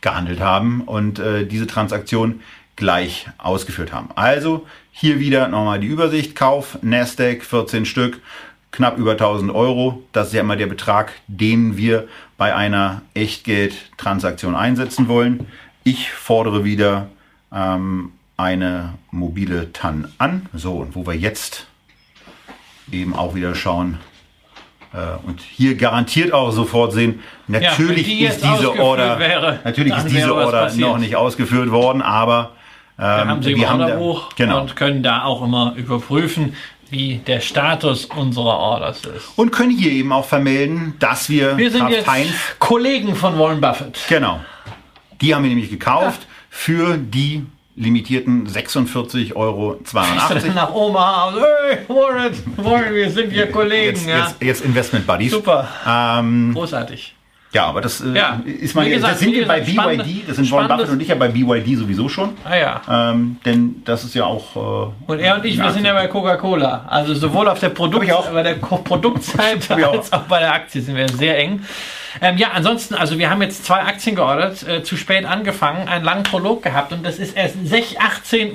[0.00, 2.40] gehandelt haben und äh, diese Transaktion
[2.76, 4.10] gleich ausgeführt haben.
[4.14, 6.36] Also hier wieder nochmal die Übersicht.
[6.36, 8.20] Kauf Nasdaq 14 Stück,
[8.70, 10.02] knapp über 1000 Euro.
[10.12, 12.06] Das ist ja immer der Betrag, den wir
[12.36, 15.46] bei einer Echtgeld-Transaktion einsetzen wollen.
[15.84, 17.08] Ich fordere wieder
[17.52, 20.46] ähm, eine mobile TAN an.
[20.52, 21.66] So, und wo wir jetzt
[22.92, 23.98] eben auch wieder schauen,
[24.96, 29.96] äh, und hier garantiert auch sofort sehen, natürlich wenn die ist diese Order, wäre, natürlich
[29.96, 30.88] ist diese Order passiert.
[30.88, 32.52] noch nicht ausgeführt worden, aber
[32.98, 33.98] ähm, dann haben Sie im wir haben da,
[34.36, 34.60] genau.
[34.60, 36.54] und können da auch immer überprüfen,
[36.88, 39.36] wie der Status unserer Orders ist.
[39.36, 43.38] und können hier eben auch vermelden, dass wir, Wir sind Kraft jetzt Heinz, Kollegen von
[43.38, 43.98] Warren Buffett.
[44.08, 44.40] genau,
[45.20, 47.44] die haben wir nämlich gekauft für die
[47.76, 49.78] limitierten 46,82 Euro.
[49.92, 50.30] Nach.
[50.30, 53.94] Also, hey, Warren, Warren, wir sind hier Kollegen.
[53.96, 54.18] Jetzt, ja.
[54.18, 55.30] jetzt, jetzt Investment Buddies.
[55.32, 57.14] Super, Ähm, großartig.
[57.52, 60.50] ja, aber das äh, Ja, ist mal, gesagt, das sind wir bei BYD, das sind
[60.50, 62.30] Warren Buffett und ich ja bei BYD sowieso schon.
[62.44, 62.80] Ah ja.
[63.12, 64.56] Ähm, denn das ist ja auch.
[64.56, 66.86] Äh, Und er und ich, wir sind ja bei Coca-Cola.
[66.88, 71.08] Also sowohl auf der, Produkt, bei der Produktseite als auch bei der Aktie sind wir
[71.10, 71.60] sehr eng.
[72.20, 76.04] Ähm, ja, ansonsten, also wir haben jetzt zwei Aktien geordert, äh, zu spät angefangen, einen
[76.04, 78.54] langen Prolog gehabt und das ist erst 6, 18.56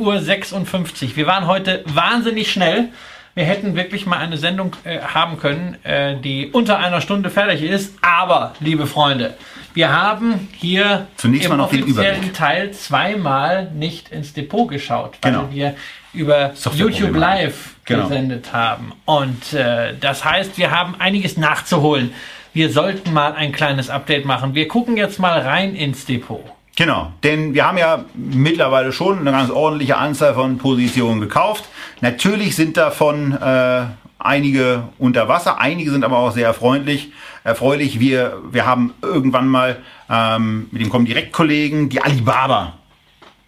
[1.10, 1.16] Uhr.
[1.16, 2.90] Wir waren heute wahnsinnig schnell.
[3.34, 7.62] Wir hätten wirklich mal eine Sendung äh, haben können, äh, die unter einer Stunde fertig
[7.64, 7.94] ist.
[8.02, 9.36] Aber, liebe Freunde,
[9.74, 12.34] wir haben hier Zunächst im mal noch den offiziellen Überblick.
[12.34, 15.48] Teil zweimal nicht ins Depot geschaut, weil Genau.
[15.50, 15.76] wir
[16.14, 17.16] über YouTube.
[17.16, 18.08] Live Genau.
[18.10, 18.92] gesendet haben.
[19.06, 22.14] Und äh, das heißt, wir haben einiges nachzuholen.
[22.54, 24.56] Wir sollten mal ein kleines Update machen.
[24.56, 26.44] Wir gucken jetzt mal rein ins Depot.
[26.76, 31.66] Genau, denn wir haben ja mittlerweile schon eine ganz ordentliche Anzahl von Positionen gekauft.
[32.02, 33.84] Natürlich sind davon äh,
[34.20, 37.12] einige unter Wasser, einige sind aber auch sehr erfreulich.
[37.44, 39.78] Erfreulich, wir, wir haben irgendwann mal
[40.10, 42.74] ähm, mit dem Comdirect-Kollegen die Alibaba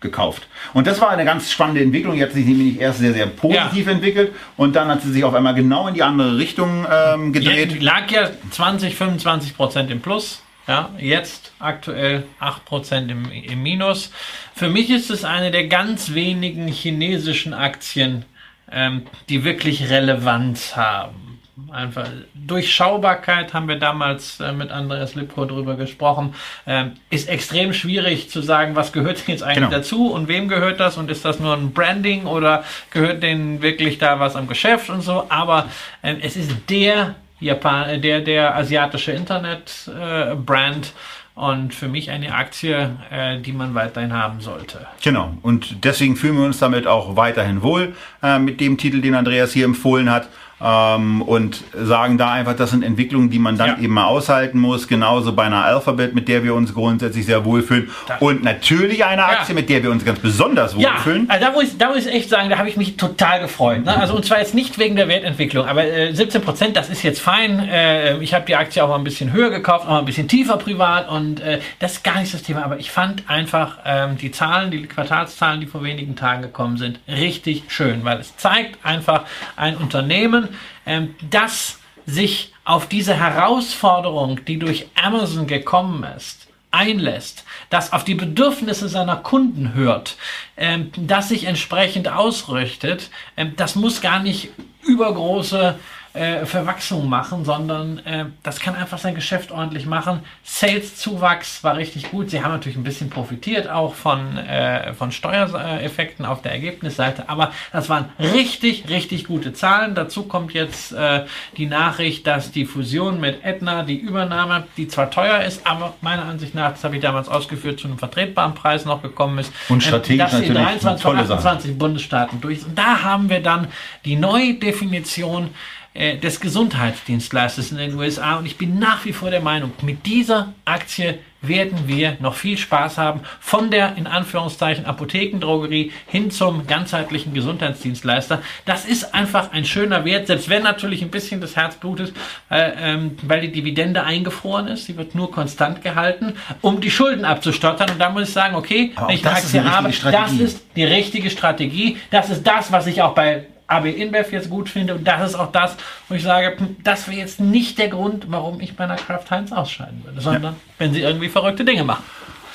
[0.04, 0.48] gekauft.
[0.74, 2.16] Und das war eine ganz spannende Entwicklung.
[2.16, 3.92] Die hat sich nämlich erst sehr, sehr positiv ja.
[3.92, 7.72] entwickelt und dann hat sie sich auf einmal genau in die andere Richtung ähm, gedreht.
[7.72, 10.44] Ja, lag ja 20, 25 Prozent im Plus.
[10.68, 14.12] Ja, jetzt aktuell 8% im, im Minus.
[14.54, 18.24] Für mich ist es eine der ganz wenigen chinesischen Aktien,
[18.72, 21.33] ähm, die wirklich Relevanz haben
[21.72, 26.34] einfach Durchschaubarkeit haben wir damals äh, mit Andreas Lipko drüber gesprochen.
[26.66, 29.70] Ähm, ist extrem schwierig zu sagen, was gehört jetzt eigentlich genau.
[29.70, 34.00] dazu und wem gehört das und ist das nur ein Branding oder gehört denen wirklich
[34.00, 35.26] da was am Geschäft und so.
[35.30, 35.70] Aber
[36.02, 40.86] äh, es ist der Japan, der, der asiatische Internet-Brand.
[40.86, 40.90] Äh,
[41.36, 44.86] und für mich eine Aktie, äh, die man weiterhin haben sollte.
[45.02, 45.36] Genau.
[45.42, 49.52] Und deswegen fühlen wir uns damit auch weiterhin wohl äh, mit dem Titel, den Andreas
[49.52, 50.28] hier empfohlen hat
[50.64, 53.78] ähm, und sagen da einfach, das sind Entwicklungen, die man dann ja.
[53.80, 54.88] eben mal aushalten muss.
[54.88, 57.90] Genauso bei einer Alphabet, mit der wir uns grundsätzlich sehr wohlfühlen.
[58.08, 58.18] Da.
[58.20, 59.60] Und natürlich eine Aktie, ja.
[59.60, 61.28] mit der wir uns ganz besonders wohlfühlen.
[61.28, 63.42] Ja, also da muss ich, da muss ich echt sagen, da habe ich mich total
[63.42, 63.84] gefreut.
[63.84, 63.96] Ne?
[63.96, 67.20] Also und zwar jetzt nicht wegen der Wertentwicklung, aber äh, 17 Prozent, das ist jetzt
[67.20, 67.60] fein.
[67.60, 70.30] Äh, ich habe die Aktie auch mal ein bisschen höher gekauft, auch mal ein bisschen
[70.30, 72.64] tiefer privat und äh, das ist gar nicht das Thema.
[72.64, 77.00] Aber ich fand einfach ähm, die Zahlen, die Quartalszahlen, die vor wenigen Tagen gekommen sind,
[77.08, 79.24] richtig schön, weil es zeigt einfach
[79.56, 80.50] ein Unternehmen,
[80.86, 88.16] ähm, das sich auf diese Herausforderung, die durch Amazon gekommen ist, einlässt, das auf die
[88.16, 90.18] Bedürfnisse seiner Kunden hört,
[90.58, 94.50] ähm, das sich entsprechend ausrichtet, ähm, das muss gar nicht
[94.82, 95.78] übergroße
[96.14, 100.20] äh, Verwachsung machen, sondern äh, das kann einfach sein Geschäft ordentlich machen.
[100.44, 102.30] Sales-Zuwachs war richtig gut.
[102.30, 107.52] Sie haben natürlich ein bisschen profitiert auch von, äh, von Steuereffekten auf der Ergebnisseite, aber
[107.72, 109.96] das waren richtig, richtig gute Zahlen.
[109.96, 111.26] Dazu kommt jetzt äh,
[111.58, 116.26] die Nachricht, dass die Fusion mit Aetna, die Übernahme, die zwar teuer ist, aber meiner
[116.26, 119.52] Ansicht nach, das habe ich damals ausgeführt, zu einem vertretbaren Preis noch gekommen ist.
[119.68, 121.78] Und strategisch dass natürlich in 23 von 28 Sache.
[121.78, 122.64] Bundesstaaten durch.
[122.64, 123.68] Und da haben wir dann
[124.06, 125.50] die Neudefinition
[125.94, 128.38] äh, des Gesundheitsdienstleisters in den USA.
[128.38, 132.58] Und ich bin nach wie vor der Meinung, mit dieser Aktie werden wir noch viel
[132.58, 138.42] Spaß haben, von der in Anführungszeichen Apothekendrogerie hin zum ganzheitlichen Gesundheitsdienstleister.
[138.66, 142.14] Das ist einfach ein schöner Wert, selbst wenn natürlich ein bisschen das Herz blutet,
[142.50, 144.86] äh, ähm, weil die Dividende eingefroren ist.
[144.86, 147.92] Sie wird nur konstant gehalten, um die Schulden abzustottern.
[147.92, 151.98] Und da muss ich sagen, okay, ich eine Aktie habe, das ist die richtige Strategie.
[152.10, 154.96] Das ist das, was ich auch bei AB InBev jetzt gut finde.
[154.96, 155.76] Und das ist auch das,
[156.08, 159.30] wo ich sage, hm, das wäre jetzt nicht der Grund, warum ich bei einer Kraft
[159.32, 160.60] Heinz ausscheiden würde, sondern ja.
[160.78, 162.04] wenn sie irgendwie verrückte Dinge machen.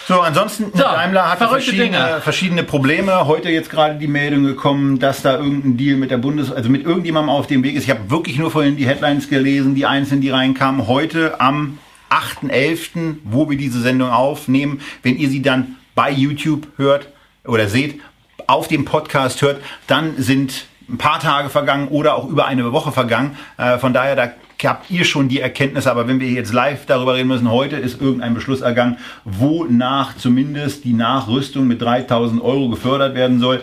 [0.08, 3.26] So, ansonsten, so, Daimler hatte verschiedene, verschiedene Probleme.
[3.26, 6.86] Heute jetzt gerade die Meldung gekommen, dass da irgendein Deal mit der Bundes, also mit
[6.86, 7.84] irgendjemandem auf dem Weg ist.
[7.84, 10.86] Ich habe wirklich nur vorhin die Headlines gelesen, die einzelnen, die reinkamen.
[10.86, 17.08] Heute am 8.11., wo wir diese Sendung aufnehmen, wenn ihr sie dann bei YouTube hört
[17.44, 18.00] oder seht,
[18.46, 22.93] auf dem Podcast hört, dann sind ein paar Tage vergangen oder auch über eine Woche
[22.93, 23.36] vergangen.
[23.57, 24.30] Äh, von daher, da
[24.64, 28.01] habt ihr schon die Erkenntnisse, aber wenn wir jetzt live darüber reden müssen, heute ist
[28.01, 33.62] irgendein Beschluss ergangen, wonach zumindest die Nachrüstung mit 3000 Euro gefördert werden soll.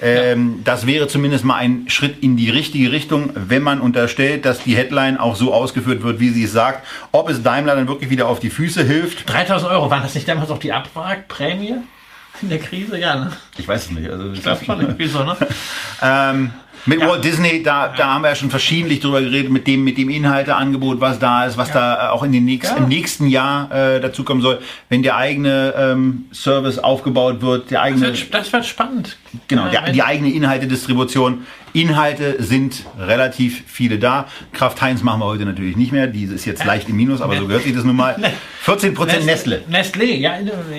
[0.00, 0.62] Ähm, ja.
[0.64, 4.76] Das wäre zumindest mal ein Schritt in die richtige Richtung, wenn man unterstellt, dass die
[4.76, 6.86] Headline auch so ausgeführt wird, wie sie es sagt.
[7.12, 9.30] Ob es Daimler dann wirklich wieder auf die Füße hilft.
[9.30, 11.76] 3000 Euro, waren das nicht damals auch die Abwrackprämie
[12.42, 12.98] in der Krise?
[12.98, 13.32] Ja, ne?
[13.56, 14.10] Ich weiß es nicht.
[14.10, 15.34] Also, ich glaube schon, irgendwie so, ne?
[16.02, 16.50] ähm,
[16.86, 17.08] mit ja.
[17.08, 20.08] Walt Disney, da, da haben wir ja schon verschiedentlich drüber geredet, mit dem, mit dem
[20.08, 24.00] Inhalteangebot, was da ist, was da äh, auch in den nächsten, im nächsten Jahr äh,
[24.00, 28.10] dazukommen soll, wenn der eigene ähm, Service aufgebaut wird, der eigene.
[28.10, 29.16] Das wird, das wird spannend.
[29.48, 31.46] Genau, der, die eigene Inhaltedistribution.
[31.72, 34.28] Inhalte sind relativ viele da.
[34.52, 36.06] Kraft Heinz machen wir heute natürlich nicht mehr.
[36.06, 38.16] Diese ist jetzt leicht im Minus, aber so gehört sich das nun mal.
[38.66, 39.62] 14 Prozent Nestle.
[39.68, 40.32] Nestle, ja,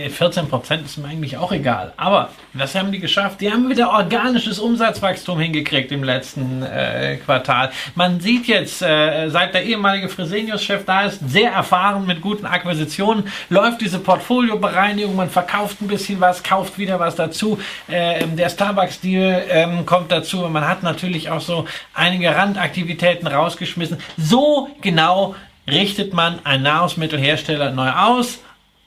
[0.09, 1.93] 14 Prozent ist mir eigentlich auch egal.
[1.95, 3.39] Aber das haben die geschafft.
[3.39, 7.71] Die haben wieder organisches Umsatzwachstum hingekriegt im letzten äh, Quartal.
[7.95, 13.29] Man sieht jetzt, äh, seit der ehemalige Fresenius-Chef da ist, sehr erfahren mit guten Akquisitionen,
[13.49, 15.15] läuft diese Portfoliobereinigung.
[15.15, 17.57] Man verkauft ein bisschen was, kauft wieder was dazu.
[17.87, 20.37] Äh, der Starbucks-Deal ähm, kommt dazu.
[20.49, 23.97] Man hat natürlich auch so einige Randaktivitäten rausgeschmissen.
[24.17, 25.35] So genau
[25.67, 28.39] richtet man einen Nahrungsmittelhersteller neu aus.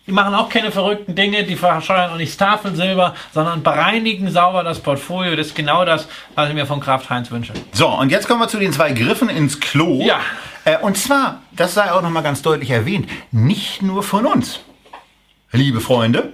[0.07, 4.81] Die machen auch keine verrückten Dinge, die verscheuern auch nicht Tafelsilber, sondern bereinigen sauber das
[4.81, 5.37] Portfolio.
[5.37, 7.53] Das ist genau das, was ich mir von Kraft Heinz wünsche.
[7.73, 10.03] So, und jetzt kommen wir zu den zwei Griffen ins Klo.
[10.03, 10.19] Ja.
[10.65, 14.61] Äh, und zwar, das sei auch nochmal ganz deutlich erwähnt, nicht nur von uns,
[15.53, 16.33] liebe Freunde,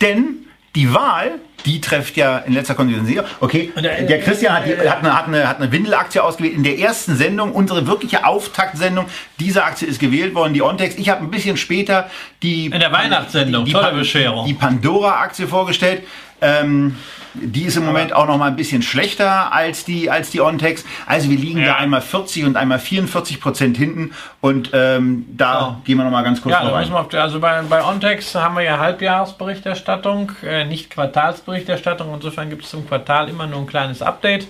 [0.00, 0.46] denn
[0.76, 3.10] die Wahl die trifft ja in letzter Konsequenz.
[3.40, 6.54] Okay, der, der, Christian hat, die, hat, eine, hat, eine, hat eine Windelaktie ausgewählt.
[6.54, 9.06] In der ersten Sendung, unsere wirkliche Auftaktsendung,
[9.38, 10.96] diese Aktie ist gewählt worden, die Ontex.
[10.96, 12.10] Ich habe ein bisschen später
[12.42, 12.66] die...
[12.66, 14.46] In der Weihnachtssendung, die, die, tolle Bescherung.
[14.46, 16.04] Die Pandora-Aktie vorgestellt.
[16.40, 16.96] Ähm,
[17.34, 20.84] die ist im Moment auch noch mal ein bisschen schlechter als die, als die Ontex.
[21.06, 21.66] Also wir liegen ja.
[21.66, 24.12] da einmal 40 und einmal 44 Prozent hinten.
[24.40, 25.82] Und ähm, da oh.
[25.84, 26.90] gehen wir noch mal ganz kurz ja, drauf ein.
[26.90, 32.12] Wir, also bei, bei Ontex haben wir ja Halbjahresberichterstattung, äh, nicht Quartalsberichterstattung.
[32.14, 34.48] Insofern gibt es zum Quartal immer nur ein kleines Update.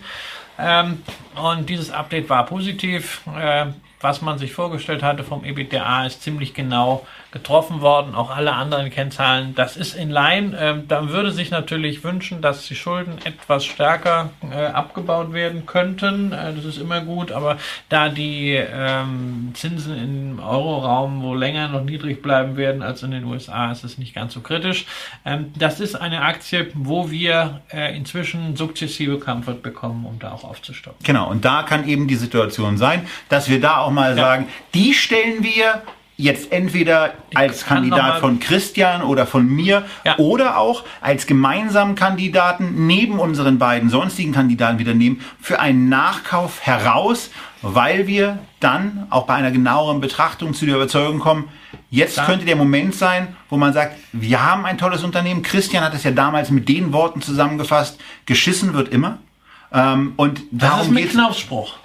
[0.59, 1.03] Ähm,
[1.35, 3.21] und dieses Update war positiv.
[3.39, 3.67] Äh,
[4.01, 8.91] was man sich vorgestellt hatte vom EBITDA ist ziemlich genau getroffen worden, auch alle anderen
[8.91, 9.55] Kennzahlen.
[9.55, 10.57] Das ist in line.
[10.59, 16.33] Ähm, dann würde sich natürlich wünschen, dass die Schulden etwas stärker äh, abgebaut werden könnten.
[16.33, 17.59] Äh, das ist immer gut, aber
[17.89, 23.25] da die ähm, Zinsen im Euroraum wo länger noch niedrig bleiben werden als in den
[23.25, 24.87] USA, ist es nicht ganz so kritisch.
[25.25, 30.45] Ähm, das ist eine Aktie, wo wir äh, inzwischen sukzessive Comfort bekommen, um da auch
[30.45, 30.99] aufzustocken.
[31.05, 34.25] Genau, und da kann eben die Situation sein, dass wir da auch mal ja.
[34.25, 35.83] sagen, die stellen wir
[36.21, 40.19] jetzt entweder als Kandidat von Christian oder von mir ja.
[40.19, 46.61] oder auch als gemeinsamen Kandidaten neben unseren beiden sonstigen Kandidaten wieder nehmen für einen Nachkauf
[46.61, 47.31] heraus,
[47.63, 51.49] weil wir dann auch bei einer genaueren Betrachtung zu der Überzeugung kommen,
[51.91, 52.27] jetzt dann.
[52.27, 55.43] könnte der Moment sein, wo man sagt, wir haben ein tolles Unternehmen.
[55.43, 59.19] Christian hat es ja damals mit den Worten zusammengefasst, geschissen wird immer.
[59.73, 61.80] Ähm, und darum das ist mit Knaufspruch.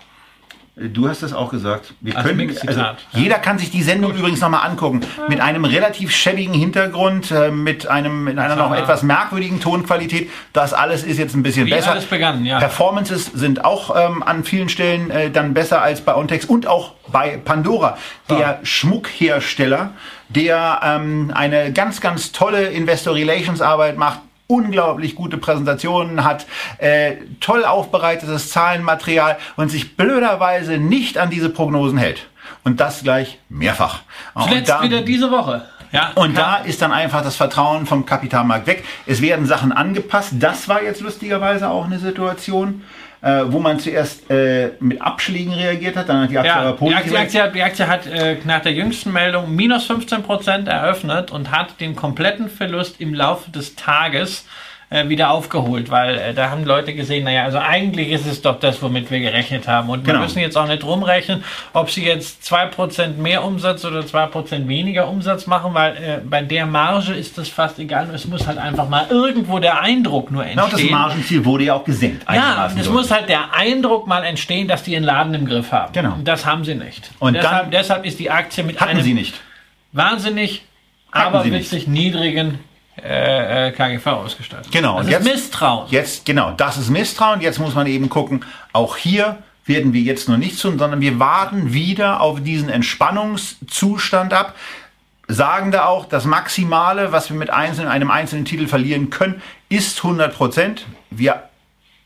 [0.78, 1.94] Du hast das auch gesagt.
[2.02, 2.82] Wir Als können, also,
[3.14, 4.20] jeder kann sich die Sendung Gut.
[4.20, 5.00] übrigens nochmal angucken.
[5.30, 10.30] Mit einem relativ schäbigen Hintergrund, äh, mit einem, mit einer noch etwas merkwürdigen Tonqualität.
[10.52, 11.92] Das alles ist jetzt ein bisschen Wie besser.
[11.92, 12.60] Alles begann, ja.
[12.60, 16.96] Performances sind auch ähm, an vielen Stellen äh, dann besser als bei Ontex und auch
[17.08, 17.98] bei Pandora,
[18.30, 18.60] der ja.
[18.64, 19.92] Schmuckhersteller,
[20.28, 26.46] der ähm, eine ganz, ganz tolle Investor Relations Arbeit macht unglaublich gute Präsentationen hat,
[26.78, 32.28] äh, toll aufbereitetes Zahlenmaterial und sich blöderweise nicht an diese Prognosen hält.
[32.64, 34.02] Und das gleich mehrfach.
[34.40, 35.66] Zuletzt da, wieder diese Woche.
[35.92, 38.84] Ja, und da ist dann einfach das Vertrauen vom Kapitalmarkt weg.
[39.06, 40.34] Es werden Sachen angepasst.
[40.40, 42.84] Das war jetzt lustigerweise auch eine Situation
[43.22, 47.12] äh, wo man zuerst äh, mit Abschlägen reagiert hat, dann hat die Aktie ja, positiv
[47.12, 51.52] die Aktie, Aktie, die Aktie hat äh, nach der jüngsten Meldung minus 15% eröffnet und
[51.52, 54.75] hat den kompletten Verlust im Laufe des Tages äh,
[55.10, 58.82] wieder aufgeholt, weil äh, da haben Leute gesehen, naja, also eigentlich ist es doch das,
[58.82, 59.90] womit wir gerechnet haben.
[59.90, 60.20] Und genau.
[60.20, 65.08] wir müssen jetzt auch nicht rumrechnen, ob sie jetzt 2% mehr Umsatz oder 2% weniger
[65.08, 68.10] Umsatz machen, weil äh, bei der Marge ist das fast egal.
[68.14, 70.70] Es muss halt einfach mal irgendwo der Eindruck nur entstehen.
[70.70, 72.26] Genau, das Margenziel wurde ja auch gesenkt.
[72.32, 75.94] Ja, es muss halt der Eindruck mal entstehen, dass die ihren Laden im Griff haben.
[75.94, 76.14] Genau.
[76.14, 77.10] Und das haben sie nicht.
[77.20, 79.42] Und deshalb, deshalb ist die Aktie mit hatten einem sie nicht.
[79.92, 80.64] wahnsinnig
[81.12, 82.60] aberwitzig niedrigen
[83.02, 84.72] äh, äh KGV ausgestattet.
[84.72, 84.98] Genau.
[84.98, 85.88] Das und ist jetzt, Misstrauen.
[85.90, 87.42] Jetzt, genau, das ist Misstrauen.
[87.42, 91.20] Jetzt muss man eben gucken, auch hier werden wir jetzt nur nicht tun, sondern wir
[91.20, 94.56] warten wieder auf diesen Entspannungszustand ab.
[95.28, 99.98] Sagen da auch, das Maximale, was wir mit einzelnen, einem einzelnen Titel verlieren können, ist
[99.98, 100.86] 100 Prozent.
[101.10, 101.50] Wir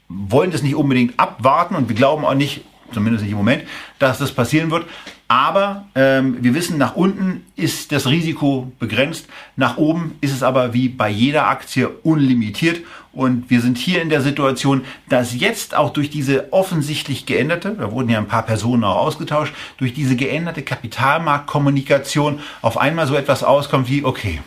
[0.08, 2.62] wollen das nicht unbedingt abwarten und wir glauben auch nicht,
[2.94, 3.64] zumindest nicht im Moment,
[4.00, 4.86] dass das passieren wird.
[5.30, 10.74] Aber ähm, wir wissen, nach unten ist das Risiko begrenzt, nach oben ist es aber
[10.74, 12.82] wie bei jeder Aktie unlimitiert.
[13.14, 17.92] Und wir sind hier in der Situation, dass jetzt auch durch diese offensichtlich geänderte, da
[17.92, 23.44] wurden ja ein paar Personen auch ausgetauscht, durch diese geänderte Kapitalmarktkommunikation auf einmal so etwas
[23.44, 24.42] auskommt wie, okay,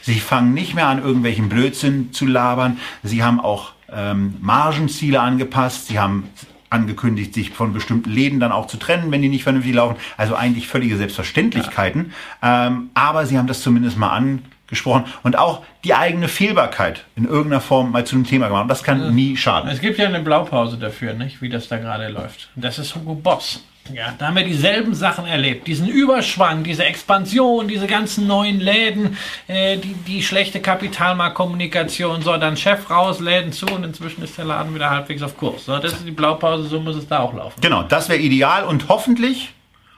[0.00, 2.78] Sie fangen nicht mehr an, irgendwelchen Blödsinn zu labern.
[3.02, 5.86] Sie haben auch ähm, Margenziele angepasst.
[5.86, 6.28] Sie haben
[6.74, 9.96] angekündigt, sich von bestimmten Läden dann auch zu trennen, wenn die nicht vernünftig laufen.
[10.16, 12.12] Also eigentlich völlige Selbstverständlichkeiten.
[12.42, 12.66] Ja.
[12.66, 17.60] Ähm, aber sie haben das zumindest mal angesprochen und auch die eigene Fehlbarkeit in irgendeiner
[17.60, 18.68] Form mal zu einem Thema gemacht.
[18.68, 19.70] Das kann also, nie schaden.
[19.70, 22.50] Es gibt ja eine Blaupause dafür, nicht, wie das da gerade läuft.
[22.56, 23.64] Das ist Hugo Boss.
[23.92, 25.66] Ja, da haben wir dieselben Sachen erlebt.
[25.66, 32.22] Diesen Überschwang, diese Expansion, diese ganzen neuen Läden, äh, die, die schlechte Kapitalmarktkommunikation.
[32.22, 35.66] So, dann Chef raus, Läden zu und inzwischen ist der Laden wieder halbwegs auf Kurs.
[35.66, 37.60] So, das ist die Blaupause, so muss es da auch laufen.
[37.60, 39.52] Genau, das wäre ideal und hoffentlich,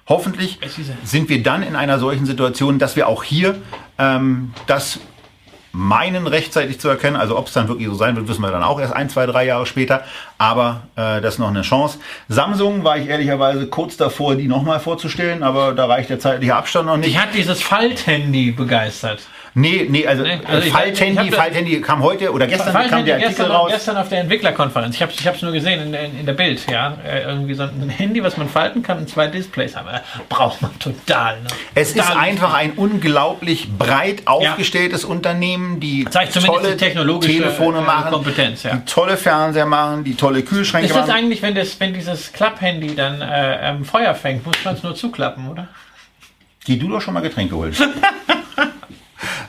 [0.09, 0.59] hoffentlich
[1.05, 3.57] sind wir dann in einer solchen Situation, dass wir auch hier
[3.99, 4.99] ähm, das
[5.77, 7.16] meinen, rechtzeitig zu erkennen.
[7.16, 9.27] Also ob es dann wirklich so sein wird, wissen wir dann auch erst ein, zwei,
[9.27, 10.05] drei Jahre später.
[10.39, 11.99] Aber äh, das ist noch eine Chance.
[12.29, 16.87] Samsung war ich ehrlicherweise kurz davor, die nochmal vorzustellen, aber da reicht der zeitliche Abstand
[16.87, 17.09] noch nicht.
[17.09, 19.20] Ich hat dieses Falthandy begeistert.
[19.59, 23.15] Nee, nee, also, Nee, also ich- Falthandy, Falthandy kam heute oder gestern Falls kam der
[23.15, 23.71] Artikel gestern, raus.
[23.73, 24.95] gestern auf der Entwicklerkonferenz.
[24.97, 26.71] Ich habe es ich hab's nur gesehen in, der- in der Bild.
[26.71, 29.89] Ja, Äh, irgendwie so ein Handy, was man falten kann und zwei Displays haben.
[29.89, 31.41] Äh, Braucht man total.
[31.41, 31.49] Ne?
[31.75, 37.33] Es ist Total einfach ein unglaublich breit aufgestelltes Unternehmen, die Zeigt zumindest tolle die technologische,
[37.33, 38.75] Telefone äh, machen, Kompetenz, ja.
[38.77, 41.17] die tolle Fernseher machen, die tolle Kühlschränke Ist das machen.
[41.17, 44.95] eigentlich, wenn, das, wenn dieses Klapphandy dann äh, ähm, Feuer fängt, muss man es nur
[44.95, 45.69] zuklappen, oder?
[46.67, 47.75] Geh du doch schon mal Getränke holen.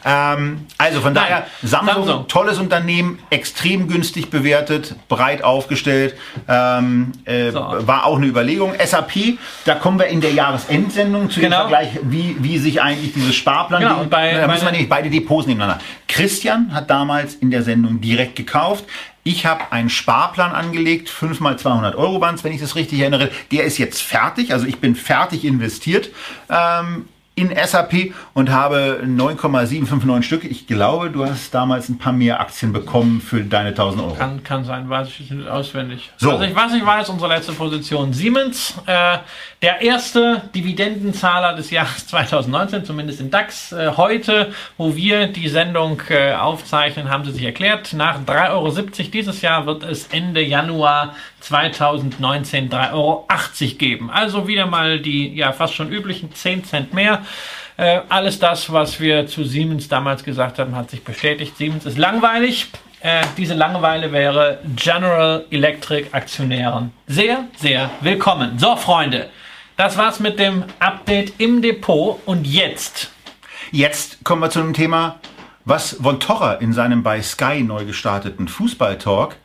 [0.05, 2.27] ähm, also von daher, Samsung, Samsung.
[2.27, 6.15] tolles Unternehmen, extrem günstig bewertet, breit aufgestellt,
[6.47, 7.59] ähm, äh, So.
[7.59, 8.73] war auch eine Überlegung.
[8.83, 11.63] SAP, da kommen wir in der Jahresendsendung zu Genau.
[11.63, 14.89] dem Vergleich, wie, wie sich eigentlich dieses Sparplan, Genau, und bei- da müssen wir nämlich
[14.89, 15.83] beide Depots nebeneinander.
[16.07, 18.85] Christian hat damals in der Sendung direkt gekauft.
[19.23, 23.29] Ich habe einen Sparplan angelegt, 5 mal 200 Euro waren wenn ich das richtig erinnere.
[23.51, 26.09] Der ist jetzt fertig, also ich bin fertig investiert
[26.49, 30.43] ähm, in SAP und habe 9,759 Stück.
[30.43, 34.13] Ich glaube, du hast damals ein paar mehr Aktien bekommen für deine 1000 Euro.
[34.15, 36.09] Kann, kann sein, weiß ich nicht auswendig.
[36.17, 36.31] So.
[36.31, 39.19] Also ich, was ich weiß, unsere letzte Position Siemens, äh,
[39.61, 43.71] der erste Dividendenzahler des Jahres 2019, zumindest im DAX.
[43.71, 48.71] Äh, heute, wo wir die Sendung äh, aufzeichnen, haben sie sich erklärt, nach 3,70 Euro
[49.13, 53.27] dieses Jahr wird es Ende Januar 2019 3,80 Euro
[53.77, 54.09] geben.
[54.09, 57.23] Also wieder mal die ja fast schon üblichen 10 Cent mehr.
[57.77, 61.57] Äh, alles das, was wir zu Siemens damals gesagt haben, hat sich bestätigt.
[61.57, 62.67] Siemens ist langweilig.
[63.01, 68.57] Äh, diese Langeweile wäre General Electric Aktionären sehr, sehr willkommen.
[68.57, 69.29] So, Freunde,
[69.75, 72.19] das war's mit dem Update im Depot.
[72.25, 73.11] Und jetzt
[73.71, 75.19] Jetzt kommen wir zu einem Thema,
[75.65, 79.35] was Von Torra in seinem bei Sky neu gestarteten Fußball-Talk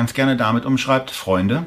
[0.00, 1.64] ganz gerne damit umschreibt, Freunde,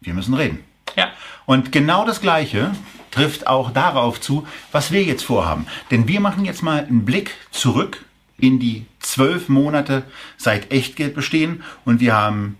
[0.00, 0.60] wir müssen reden.
[0.94, 1.08] Ja.
[1.46, 2.70] Und genau das Gleiche
[3.10, 5.66] trifft auch darauf zu, was wir jetzt vorhaben.
[5.90, 8.04] Denn wir machen jetzt mal einen Blick zurück
[8.38, 10.04] in die zwölf Monate
[10.36, 12.56] seit Echtgeld bestehen und wir haben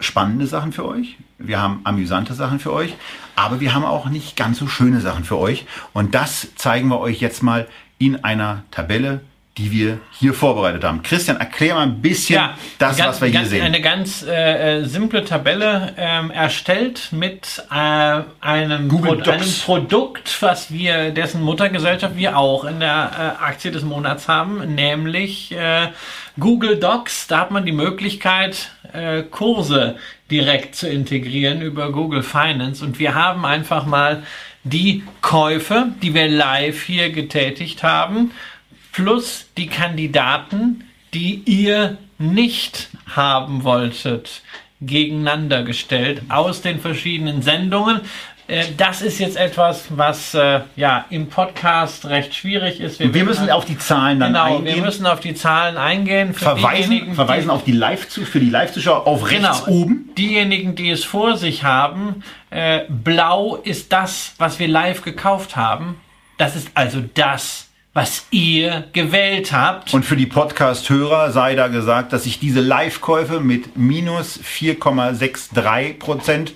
[0.00, 2.96] spannende Sachen für euch, wir haben amüsante Sachen für euch,
[3.36, 5.66] aber wir haben auch nicht ganz so schöne Sachen für euch.
[5.92, 7.68] Und das zeigen wir euch jetzt mal
[7.98, 9.20] in einer Tabelle,
[9.58, 11.02] die wir hier vorbereitet haben.
[11.02, 12.40] Christian, erklär mal ein bisschen
[12.78, 13.62] das, ganz- was wir hier ganz, sehen.
[13.62, 17.74] Eine ganz äh, simple Tabelle ähm, erstellt mit äh,
[18.40, 19.58] einem, Pro einem Docs.
[19.60, 25.52] Produkt, was wir, dessen Muttergesellschaft wir auch in der äh, Aktie des Monats haben, nämlich
[25.52, 25.88] äh,
[26.38, 27.26] Google Docs.
[27.26, 29.96] Da hat man die Möglichkeit, äh, Kurse
[30.30, 32.84] direkt zu integrieren über Google Finance.
[32.84, 34.22] Und wir haben einfach mal
[34.64, 38.32] die Käufe, die wir live hier getätigt haben,
[39.02, 40.84] plus die Kandidaten,
[41.14, 44.42] die ihr nicht haben wolltet,
[44.80, 48.00] gegeneinander gestellt aus den verschiedenen Sendungen.
[48.48, 52.98] Äh, Das ist jetzt etwas, was äh, ja im Podcast recht schwierig ist.
[52.98, 54.74] wir müssen auf die Zahlen dann genau, eingehen.
[54.76, 56.34] wir müssen auf die Zahlen eingehen.
[56.34, 59.76] Für verweisen, verweisen die, auf die Live zu für die Live-Zuschauer auf rechts Genau.
[59.80, 60.10] oben.
[60.18, 66.00] Diejenigen, die es vor sich haben, äh, blau ist das, was wir live gekauft haben.
[66.36, 67.67] Das ist also das,
[67.98, 69.92] was ihr gewählt habt.
[69.92, 76.52] Und für die Podcast-Hörer sei da gesagt, dass sich diese Live-Käufe mit minus 4,63 Prozent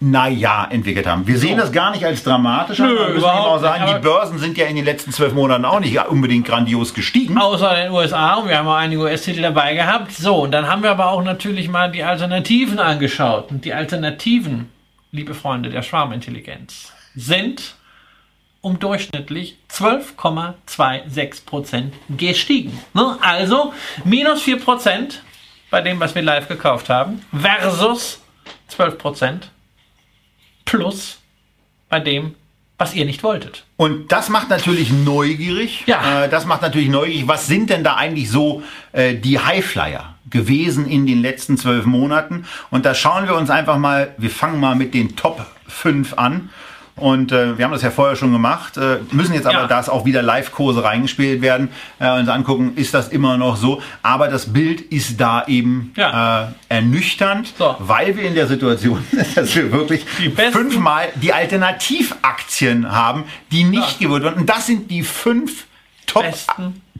[0.00, 1.28] naja entwickelt haben.
[1.28, 2.80] Wir sehen das gar nicht als dramatisch.
[2.80, 5.64] Nö, Wir müssen auch sagen, nicht, die Börsen sind ja in den letzten zwölf Monaten
[5.64, 7.38] auch nicht unbedingt grandios gestiegen.
[7.38, 10.10] Außer den USA und wir haben auch einige US-Titel dabei gehabt.
[10.10, 13.52] So, und dann haben wir aber auch natürlich mal die Alternativen angeschaut.
[13.52, 14.70] Und die Alternativen,
[15.12, 17.76] liebe Freunde der Schwarmintelligenz, sind
[18.64, 22.80] um durchschnittlich 12,26 Prozent gestiegen.
[22.94, 23.18] Ne?
[23.20, 25.22] Also minus 4 Prozent
[25.70, 28.22] bei dem, was wir live gekauft haben, versus
[28.68, 29.50] 12 Prozent
[30.64, 31.18] plus
[31.90, 32.36] bei dem,
[32.78, 33.64] was ihr nicht wolltet.
[33.76, 35.84] Und das macht natürlich neugierig.
[35.86, 36.24] Ja.
[36.24, 37.28] Äh, das macht natürlich neugierig.
[37.28, 38.62] Was sind denn da eigentlich so
[38.92, 42.46] äh, die Highflyer gewesen in den letzten zwölf Monaten?
[42.70, 46.48] Und da schauen wir uns einfach mal, wir fangen mal mit den Top 5 an.
[46.96, 49.66] Und äh, wir haben das ja vorher schon gemacht, äh, müssen jetzt aber, Ja.
[49.66, 53.82] da es auch wieder Live-Kurse reingespielt werden, äh, uns angucken, ist das immer noch so.
[54.02, 56.44] Aber das Bild ist da eben Ja.
[56.44, 57.74] äh, ernüchternd, So.
[57.80, 63.64] weil wir in der Situation sind, dass wir wirklich Die fünfmal die Alternativaktien haben, die
[63.64, 64.34] nicht gewählt wurden.
[64.40, 65.66] Und das sind die fünf
[66.06, 66.24] Top-.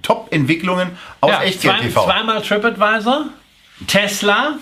[0.03, 0.91] Top-Entwicklungen
[1.21, 2.05] aus Ja, Echtgeld zwei, TV.
[2.05, 3.27] zweimal TripAdvisor,
[3.87, 4.59] Tesla,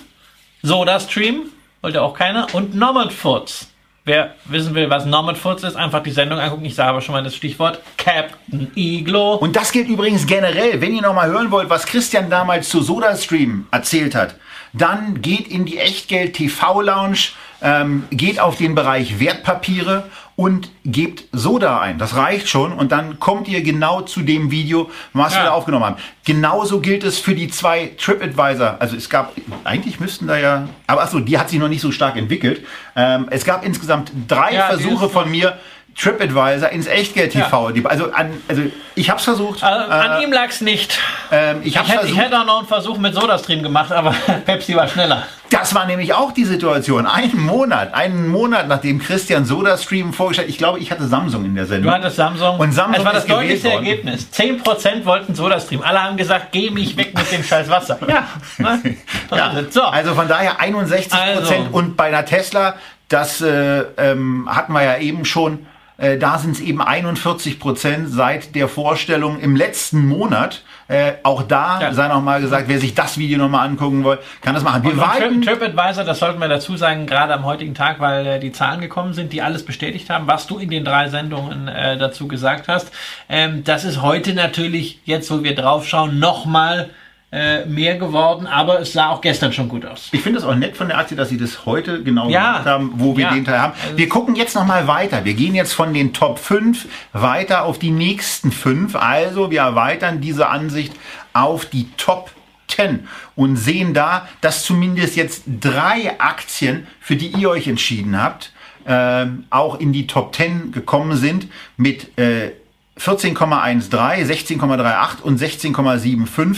[0.62, 1.45] SodaStream,
[1.80, 3.68] wollte auch keiner, und Nomad Foods.
[4.05, 6.64] Wer wissen will, was Nomad Foods ist, einfach die Sendung angucken.
[6.64, 9.34] Ich sage aber schon mal das Stichwort Captain Iglo.
[9.36, 10.80] Und das gilt übrigens generell.
[10.80, 14.34] Wenn ihr noch mal hören wollt, was Christian damals zu SodaStream erzählt hat,
[14.72, 17.28] dann geht in die Echtgeld TV Lounge.
[17.62, 21.99] ähm, geht auf den Bereich Wertpapiere und gebt Soda ein.
[21.99, 25.41] Das reicht schon und dann kommt ihr genau zu dem Video, was Ja.
[25.41, 25.97] wir da aufgenommen haben.
[26.24, 28.76] Genauso gilt es für die zwei TripAdvisor.
[28.78, 29.33] Also es gab,
[29.64, 32.64] eigentlich müssten da ja, aber achso, die hat sich noch nicht so stark entwickelt.
[32.97, 35.59] Ähm, es gab insgesamt drei Ja, Versuche von mir,
[35.97, 37.70] TripAdvisor ins Echtgeld-TV.
[37.70, 38.62] Die- Also, an, also
[38.95, 39.62] ich habe es versucht.
[39.62, 40.99] Äh, an ihm lag's nicht.
[41.30, 44.14] ähm, ich Ich hätte, ich hätte auch noch einen Versuch mit SodaStream gemacht, aber
[44.47, 45.26] Pepsi war schneller.
[45.51, 47.07] Das war nämlich auch die Situation.
[47.07, 51.66] Einen Monat, einen Monat nachdem Christian SodaStream vorgestellt, ich glaube, ich hatte Samsung in der
[51.66, 51.90] Sendung.
[51.93, 52.59] Du hattest Samsung.
[52.59, 53.84] Und Samsung es war das deutlichste worden.
[53.86, 54.28] Ergebnis.
[54.32, 55.82] 10% wollten SodaStream.
[55.82, 57.99] Alle haben gesagt, geh mich weg mit dem scheiß Wasser.
[58.09, 58.24] Ja.
[58.59, 58.97] ne?
[59.30, 59.82] Ja, So.
[59.82, 61.76] also von daher 61 Prozent Also.
[61.76, 62.74] und bei einer Tesla,
[63.09, 65.66] das äh, ähm, hatten wir ja eben schon,
[66.03, 70.62] äh, da sind es eben 41 Prozent seit der Vorstellung im letzten Monat.
[70.88, 71.92] Äh, auch da Ja.
[71.94, 74.82] sei noch mal gesagt, wer sich das Video noch mal angucken will, kann das machen.
[74.82, 75.40] Wir Und warten.
[75.40, 79.14] TripAdvisor, das sollten wir dazu sagen, gerade am heutigen Tag, weil äh, die Zahlen gekommen
[79.14, 82.90] sind, die alles bestätigt haben, was du in den drei Sendungen äh, dazu gesagt hast.
[83.30, 86.90] Ähm, das ist heute natürlich, jetzt wo wir draufschauen, nochmal
[87.33, 90.11] äh, mehr geworden, aber es sah auch gestern schon gut aus.
[90.12, 92.51] Ich finde es auch nett von der Aktie, dass sie das heute genau Ja.
[92.53, 93.33] gemacht haben, wo wir Ja.
[93.35, 93.72] den Teil haben.
[93.97, 95.24] Wir gucken jetzt noch mal weiter.
[95.24, 98.97] Wir gehen jetzt von den Top 5 weiter auf die nächsten 5.
[98.97, 100.93] Also wir erweitern diese Ansicht
[101.33, 102.30] auf die Top
[102.68, 108.53] 10 und sehen da, dass zumindest jetzt drei Aktien, für die ihr euch entschieden habt,
[108.87, 111.47] ähm, auch in die Top 10 gekommen sind
[111.78, 112.51] mit äh,
[112.99, 113.89] 14,13,
[114.26, 116.57] 16,38 und 16,75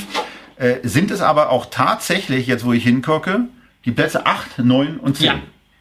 [0.56, 3.40] äh, sind es aber auch tatsächlich, jetzt wo ich hingucke,
[3.84, 5.26] die Plätze 8, 9 und 10.
[5.26, 5.34] Ja.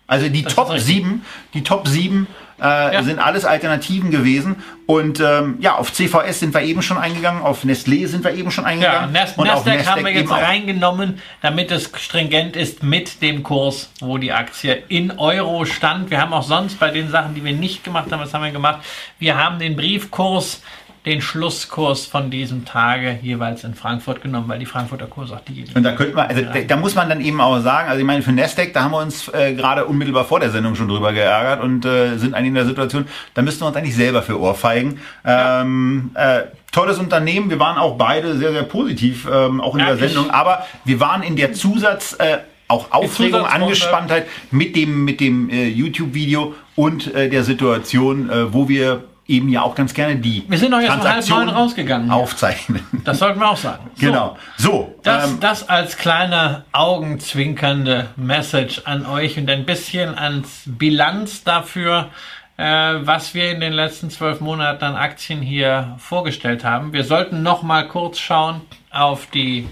[0.07, 0.95] Also die Das Top ist richtig.
[0.97, 2.27] 7, die Top 7
[2.61, 3.03] äh, Ja.
[3.03, 4.57] sind alles Alternativen gewesen.
[4.85, 8.51] Und ähm, ja, auf CVS sind wir eben schon eingegangen, auf Nestlé sind wir eben
[8.51, 9.13] schon Ja, eingegangen.
[9.13, 13.43] Nas und auf Nasdaq haben wir Nasdaq jetzt reingenommen, damit es stringent ist mit dem
[13.43, 16.09] Kurs, wo die Aktie in Euro stand.
[16.11, 18.51] Wir haben auch sonst bei den Sachen, die wir nicht gemacht haben, was haben wir
[18.51, 18.79] gemacht?
[19.19, 20.61] Wir haben den Briefkurs,
[21.05, 25.65] den Schlusskurs von diesem Tage jeweils in Frankfurt genommen, weil die Frankfurter Kurse auch die.
[25.73, 28.05] Und da könnte man, also da, da muss man dann eben auch sagen, also ich
[28.05, 31.11] meine, für Nasdaq, da haben wir uns äh, gerade unmittelbar vor der Sendung schon drüber
[31.11, 34.39] geärgert und äh, sind eigentlich in der Situation, da müssten wir uns eigentlich selber für
[34.39, 34.99] Ohrfeigen.
[35.25, 39.87] Ähm, äh, tolles Unternehmen, wir waren auch beide sehr, sehr positiv, ähm, auch in Ja,
[39.87, 42.37] der Sendung, aber wir waren in der Zusatz, äh,
[42.69, 43.45] auch Aufregung.
[43.45, 49.47] Angespanntheit mit dem, mit dem äh, YouTube-Video und äh, der Situation, äh, wo wir eben
[49.49, 52.11] ja auch ganz gerne die Wir sind doch jetzt um halb neun rausgegangen.
[52.11, 52.85] aufzeichnen.
[53.05, 53.89] Das sollten wir auch sagen.
[53.95, 54.01] So.
[54.05, 54.37] Genau.
[54.57, 61.43] So, Das, ähm, das als kleine augenzwinkernde Message an euch und ein bisschen ans Bilanz
[61.43, 62.09] dafür,
[62.57, 66.91] äh, was wir in den letzten zwölf Monaten an Aktien hier vorgestellt haben.
[66.93, 68.61] Wir sollten noch mal kurz schauen
[68.91, 69.67] auf die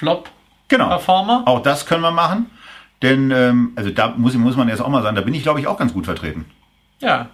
[0.00, 0.86] Genau.
[0.86, 1.42] Flop-Performer.
[1.46, 2.50] Auch das können wir machen.
[3.02, 5.60] Denn, ähm, also da muss, muss man jetzt auch mal sagen, da bin ich, glaube
[5.60, 6.46] ich, auch ganz gut vertreten.
[7.00, 7.28] Ja.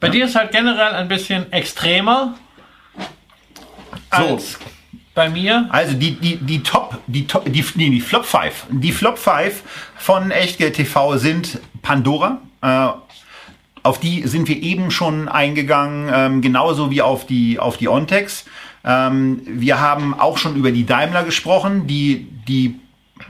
[0.00, 2.34] Bei dir ist halt generell ein bisschen extremer
[4.12, 4.22] So.
[4.24, 4.58] als
[5.16, 5.66] bei mir.
[5.70, 8.66] Also die, die, die Top, die Top, die, nee, die Flop 5.
[8.70, 9.62] Die Flop 5
[9.96, 12.40] von Echtgeld TV sind Pandora.
[12.62, 12.88] Äh,
[13.82, 18.44] auf die sind wir eben schon eingegangen, ähm, genauso wie auf die, auf die Ontex.
[18.84, 22.78] Ähm, wir haben auch schon über die Daimler gesprochen, die, die,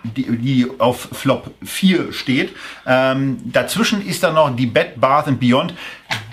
[0.02, 2.56] die, die auf Flop 4 steht.
[2.86, 5.74] Ähm, dazwischen ist dann noch die Bed Bath and Beyond.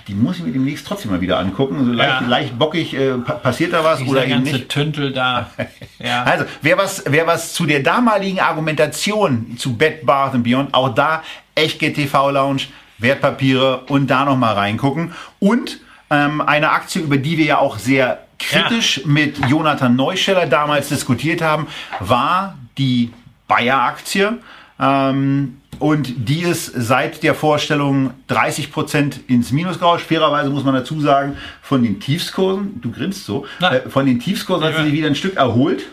[0.08, 1.86] Die muss ich mir demnächst trotzdem mal wieder angucken.
[1.86, 2.28] So leicht, Ja.
[2.28, 4.70] leicht bockig äh, pa passiert da was Dieser oder eben ganze nicht.
[4.70, 5.49] Tüntel da.
[5.99, 6.24] Ja.
[6.24, 11.24] Also, wer was, wer was zu der damaligen Argumentation zu Bed Bath Beyond, auch da
[11.56, 12.64] Echtgeld TV Lounge,
[12.97, 15.14] Wertpapiere und da noch mal reingucken.
[15.39, 15.80] Und
[16.10, 21.41] ähm, eine Aktie, über die wir ja auch sehr kritisch mit Jonathan Neuscheller damals diskutiert
[21.41, 21.68] haben,
[22.01, 23.12] war die
[23.47, 24.39] Bayer-Aktie.
[24.80, 30.06] Ähm, und die ist seit der Vorstellung 30 Prozent ins Minus gerauscht.
[30.06, 34.66] Fairerweise muss man dazu sagen, von den Tiefskursen, du grinst so, äh, von den Tiefskursen
[34.66, 35.84] hat sie sich wieder ein Stück erholt.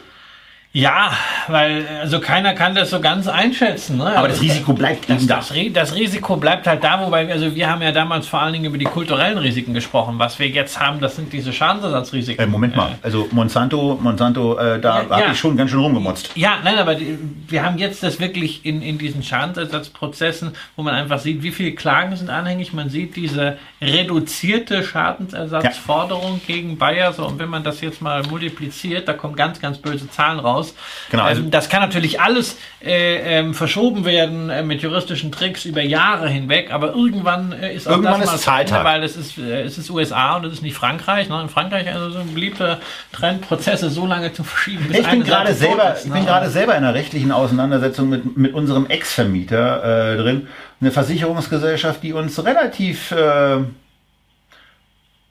[0.73, 1.11] Ja,
[1.49, 3.97] weil also keiner kann das so ganz einschätzen.
[3.97, 4.17] Ne?
[4.17, 5.37] Aber das Risiko bleibt das, eben da.
[5.39, 8.53] das, das Risiko bleibt halt da, wobei wir, also wir haben ja damals vor allen
[8.53, 10.21] Dingen über die kulturellen Risiken gesprochen.
[10.21, 12.45] Was wir jetzt haben, das sind diese Schadensersatzrisiken.
[12.45, 15.33] Äh, Moment mal, also Monsanto, Monsanto, äh, da Ja, habe ja.
[15.33, 16.31] ich schon ganz schön rumgemotzt.
[16.37, 17.19] Ja, nein, aber die,
[17.49, 21.73] wir haben jetzt das wirklich in, in diesen Schadensersatzprozessen, wo man einfach sieht, wie viele
[21.73, 22.73] Klagen sind anhängig.
[22.73, 27.13] Man sieht diese reduzierte Schadensersatzforderung gegen Bayer.
[27.13, 30.60] So, und wenn man das jetzt mal multipliziert, da kommen ganz, ganz böse Zahlen raus.
[30.61, 30.75] Aus.
[31.11, 35.65] Genau, also- ähm, das kann natürlich alles äh, ähm, verschoben werden äh, mit juristischen Tricks
[35.65, 38.85] über Jahre hinweg, aber irgendwann äh, ist auch Irgendwann das ist mal Ende, Zahltag.
[38.85, 41.29] weil es ist, äh, es ist USA und es ist nicht Frankreich.
[41.29, 41.41] Ne?
[41.43, 42.81] In Frankreich also so ein beliebter
[43.13, 44.87] Trend, Prozesse so lange zu verschieben.
[44.89, 46.15] bis Ich bin gerade selber, ist, ich ne?
[46.15, 50.49] bin gerade selber in einer rechtlichen Auseinandersetzung mit, mit unserem Ex-Vermieter äh, drin.
[50.81, 53.59] Eine Versicherungsgesellschaft, die uns relativ äh,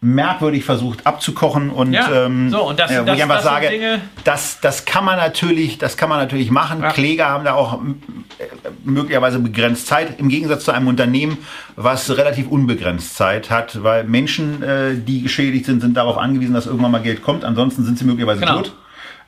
[0.02, 3.44] merkwürdig versucht abzukochen und Ja, ähm, so, und das- ja, wo das- ich einfach das
[3.44, 6.82] sage, Dinge- das, das kann man natürlich, das kann man natürlich machen.
[6.82, 6.92] Ja.
[6.94, 8.46] Kläger haben da auch äh,
[8.86, 11.38] möglicherweise begrenzt Zeit, im Gegensatz zu einem Unternehmen,
[11.76, 16.66] was relativ unbegrenzt Zeit hat, weil Menschen, äh, die geschädigt sind, sind darauf angewiesen, dass
[16.66, 17.44] irgendwann mal Geld kommt.
[17.44, 18.58] Ansonsten sind sie möglicherweise Genau.
[18.62, 18.74] tot.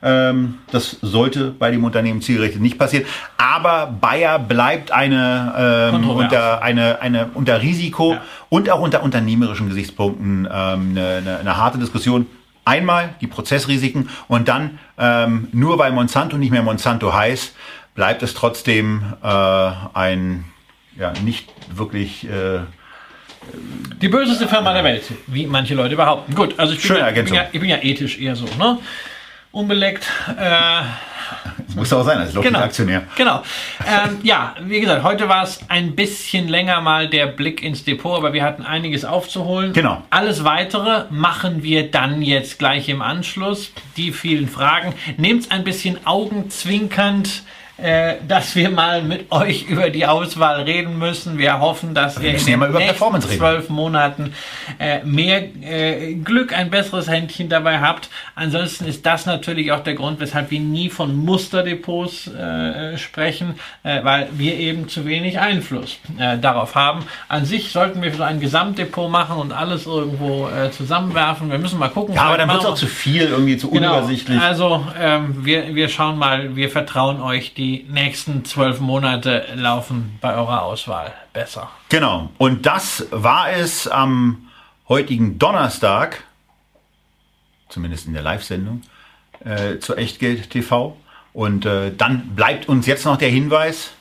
[0.02, 3.06] Ähm, das sollte bei dem Unternehmen zielgerichtet nicht passieren.
[3.38, 8.22] Aber Bayer bleibt eine, ähm, unter, eine, eine unter Risiko Ja.
[8.48, 12.26] und auch unter unternehmerischen Gesichtspunkten ähm, eine, eine, eine harte Diskussion.
[12.64, 17.54] Einmal die Prozessrisiken und dann ähm, nur weil Monsanto nicht mehr Monsanto heißt,
[17.94, 19.28] bleibt es trotzdem äh,
[19.94, 20.44] ein
[20.96, 22.60] ja, nicht wirklich äh,
[24.00, 26.34] Die böseste Firma der Welt, wie manche Leute behaupten.
[26.34, 28.46] Gut, also ich bin, Schöne ja, ich bin, ja, ich bin ja ethisch eher so,
[28.58, 28.78] ne?
[29.52, 30.06] Unbeleckt.
[30.38, 30.82] Äh,
[31.76, 32.44] muss auch sein als genau.
[32.44, 33.04] Lobbyaktionär.
[33.16, 33.42] Genau.
[33.86, 38.16] Ähm, ja, wie gesagt, heute war es ein bisschen länger mal der Blick ins Depot,
[38.16, 39.72] aber wir hatten einiges aufzuholen.
[39.72, 40.02] Genau.
[40.10, 43.72] Alles weitere machen wir dann jetzt gleich im Anschluss.
[43.96, 44.94] Die vielen Fragen.
[45.18, 47.42] Nehmt ein bisschen augenzwinkernd.
[47.78, 51.38] Äh, Dass wir mal mit euch über die Auswahl reden müssen.
[51.38, 54.34] Wir hoffen, dass ihr müssen in ja den über nächsten zwölf Monaten
[54.78, 58.08] äh, mehr äh, Glück, ein besseres Händchen dabei habt.
[58.34, 62.30] Ansonsten ist das natürlich auch der Grund, weshalb wir nie von Musterdepots
[62.96, 65.98] sprechen, weil wir eben zu wenig Einfluss
[66.40, 67.04] darauf haben.
[67.28, 71.50] An sich sollten wir so ein Gesamtdepot machen und alles irgendwo zusammenwerfen.
[71.50, 72.14] Wir müssen mal gucken.
[72.14, 73.94] Ja, aber dann wird es auch zu viel, irgendwie zu Genau.
[73.94, 74.40] unübersichtlich.
[74.40, 80.34] Also ähm, wir, wir schauen mal, wir vertrauen euch, die nächsten zwölf Monate laufen bei
[80.34, 81.70] eurer Auswahl besser.
[81.88, 82.30] Genau.
[82.38, 84.48] Und das war es am
[84.88, 86.24] heutigen Donnerstag,
[87.68, 88.82] zumindest in der Live-Sendung,
[89.44, 90.96] äh, zur Echtgeld TV.
[91.32, 93.92] Und äh, dann bleibt uns jetzt noch der Hinweis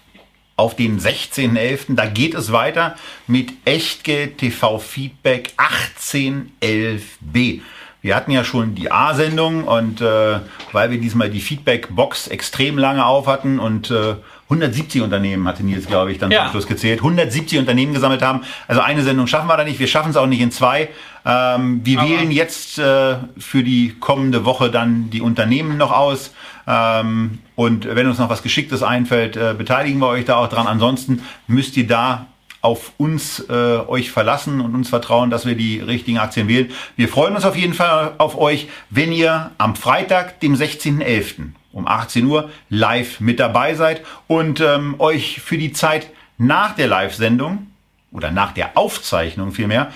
[0.58, 1.96] auf den 16.11.
[1.96, 2.96] Da geht es weiter
[3.28, 7.62] mit Echtgeld TV Feedback 1811b.
[8.02, 10.40] Wir hatten ja schon die A-Sendung und äh,
[10.72, 14.16] weil wir diesmal die Feedback-Box extrem lange auf hatten und äh,
[14.50, 16.44] 170 Unternehmen hatte Nils, glaube ich, dann Ja.
[16.46, 18.42] zum Schluss gezählt, 170 Unternehmen gesammelt haben.
[18.68, 19.80] Also eine Sendung schaffen wir da nicht.
[19.80, 20.90] Wir schaffen es auch nicht in zwei.
[21.26, 26.34] Ähm, wir Aber- wählen jetzt äh, für die kommende Woche dann die Unternehmen noch aus.
[26.68, 30.68] Ähm, und wenn uns noch was Geschicktes einfällt, äh, beteiligen wir euch da auch dran.
[30.68, 32.26] Ansonsten müsst ihr da
[32.62, 36.72] auf uns äh, euch verlassen und uns vertrauen, dass wir die richtigen Aktien wählen.
[36.96, 41.50] Wir freuen uns auf jeden Fall auf euch, wenn ihr am Freitag, dem 16.11.
[41.72, 46.08] um 18 Uhr live mit dabei seid und ähm, euch für die Zeit
[46.38, 47.68] nach der Live-Sendung
[48.12, 49.92] oder nach der Aufzeichnung vielmehr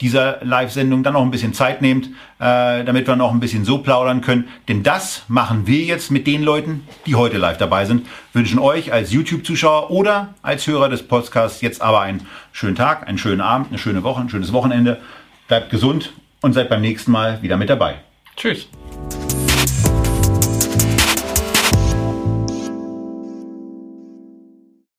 [0.00, 2.06] dieser Live-Sendung dann noch ein bisschen Zeit nehmt,
[2.38, 4.48] äh, damit wir noch ein bisschen so plaudern können.
[4.68, 8.06] Denn das machen wir jetzt mit den Leuten, die heute live dabei sind.
[8.32, 13.18] Wünschen euch als YouTube-Zuschauer oder als Hörer des Podcasts jetzt aber einen schönen Tag, einen
[13.18, 15.00] schönen Abend, eine schöne Woche, ein schönes Wochenende.
[15.48, 17.96] Bleibt gesund und seid beim nächsten Mal wieder mit dabei.
[18.36, 18.68] Tschüss.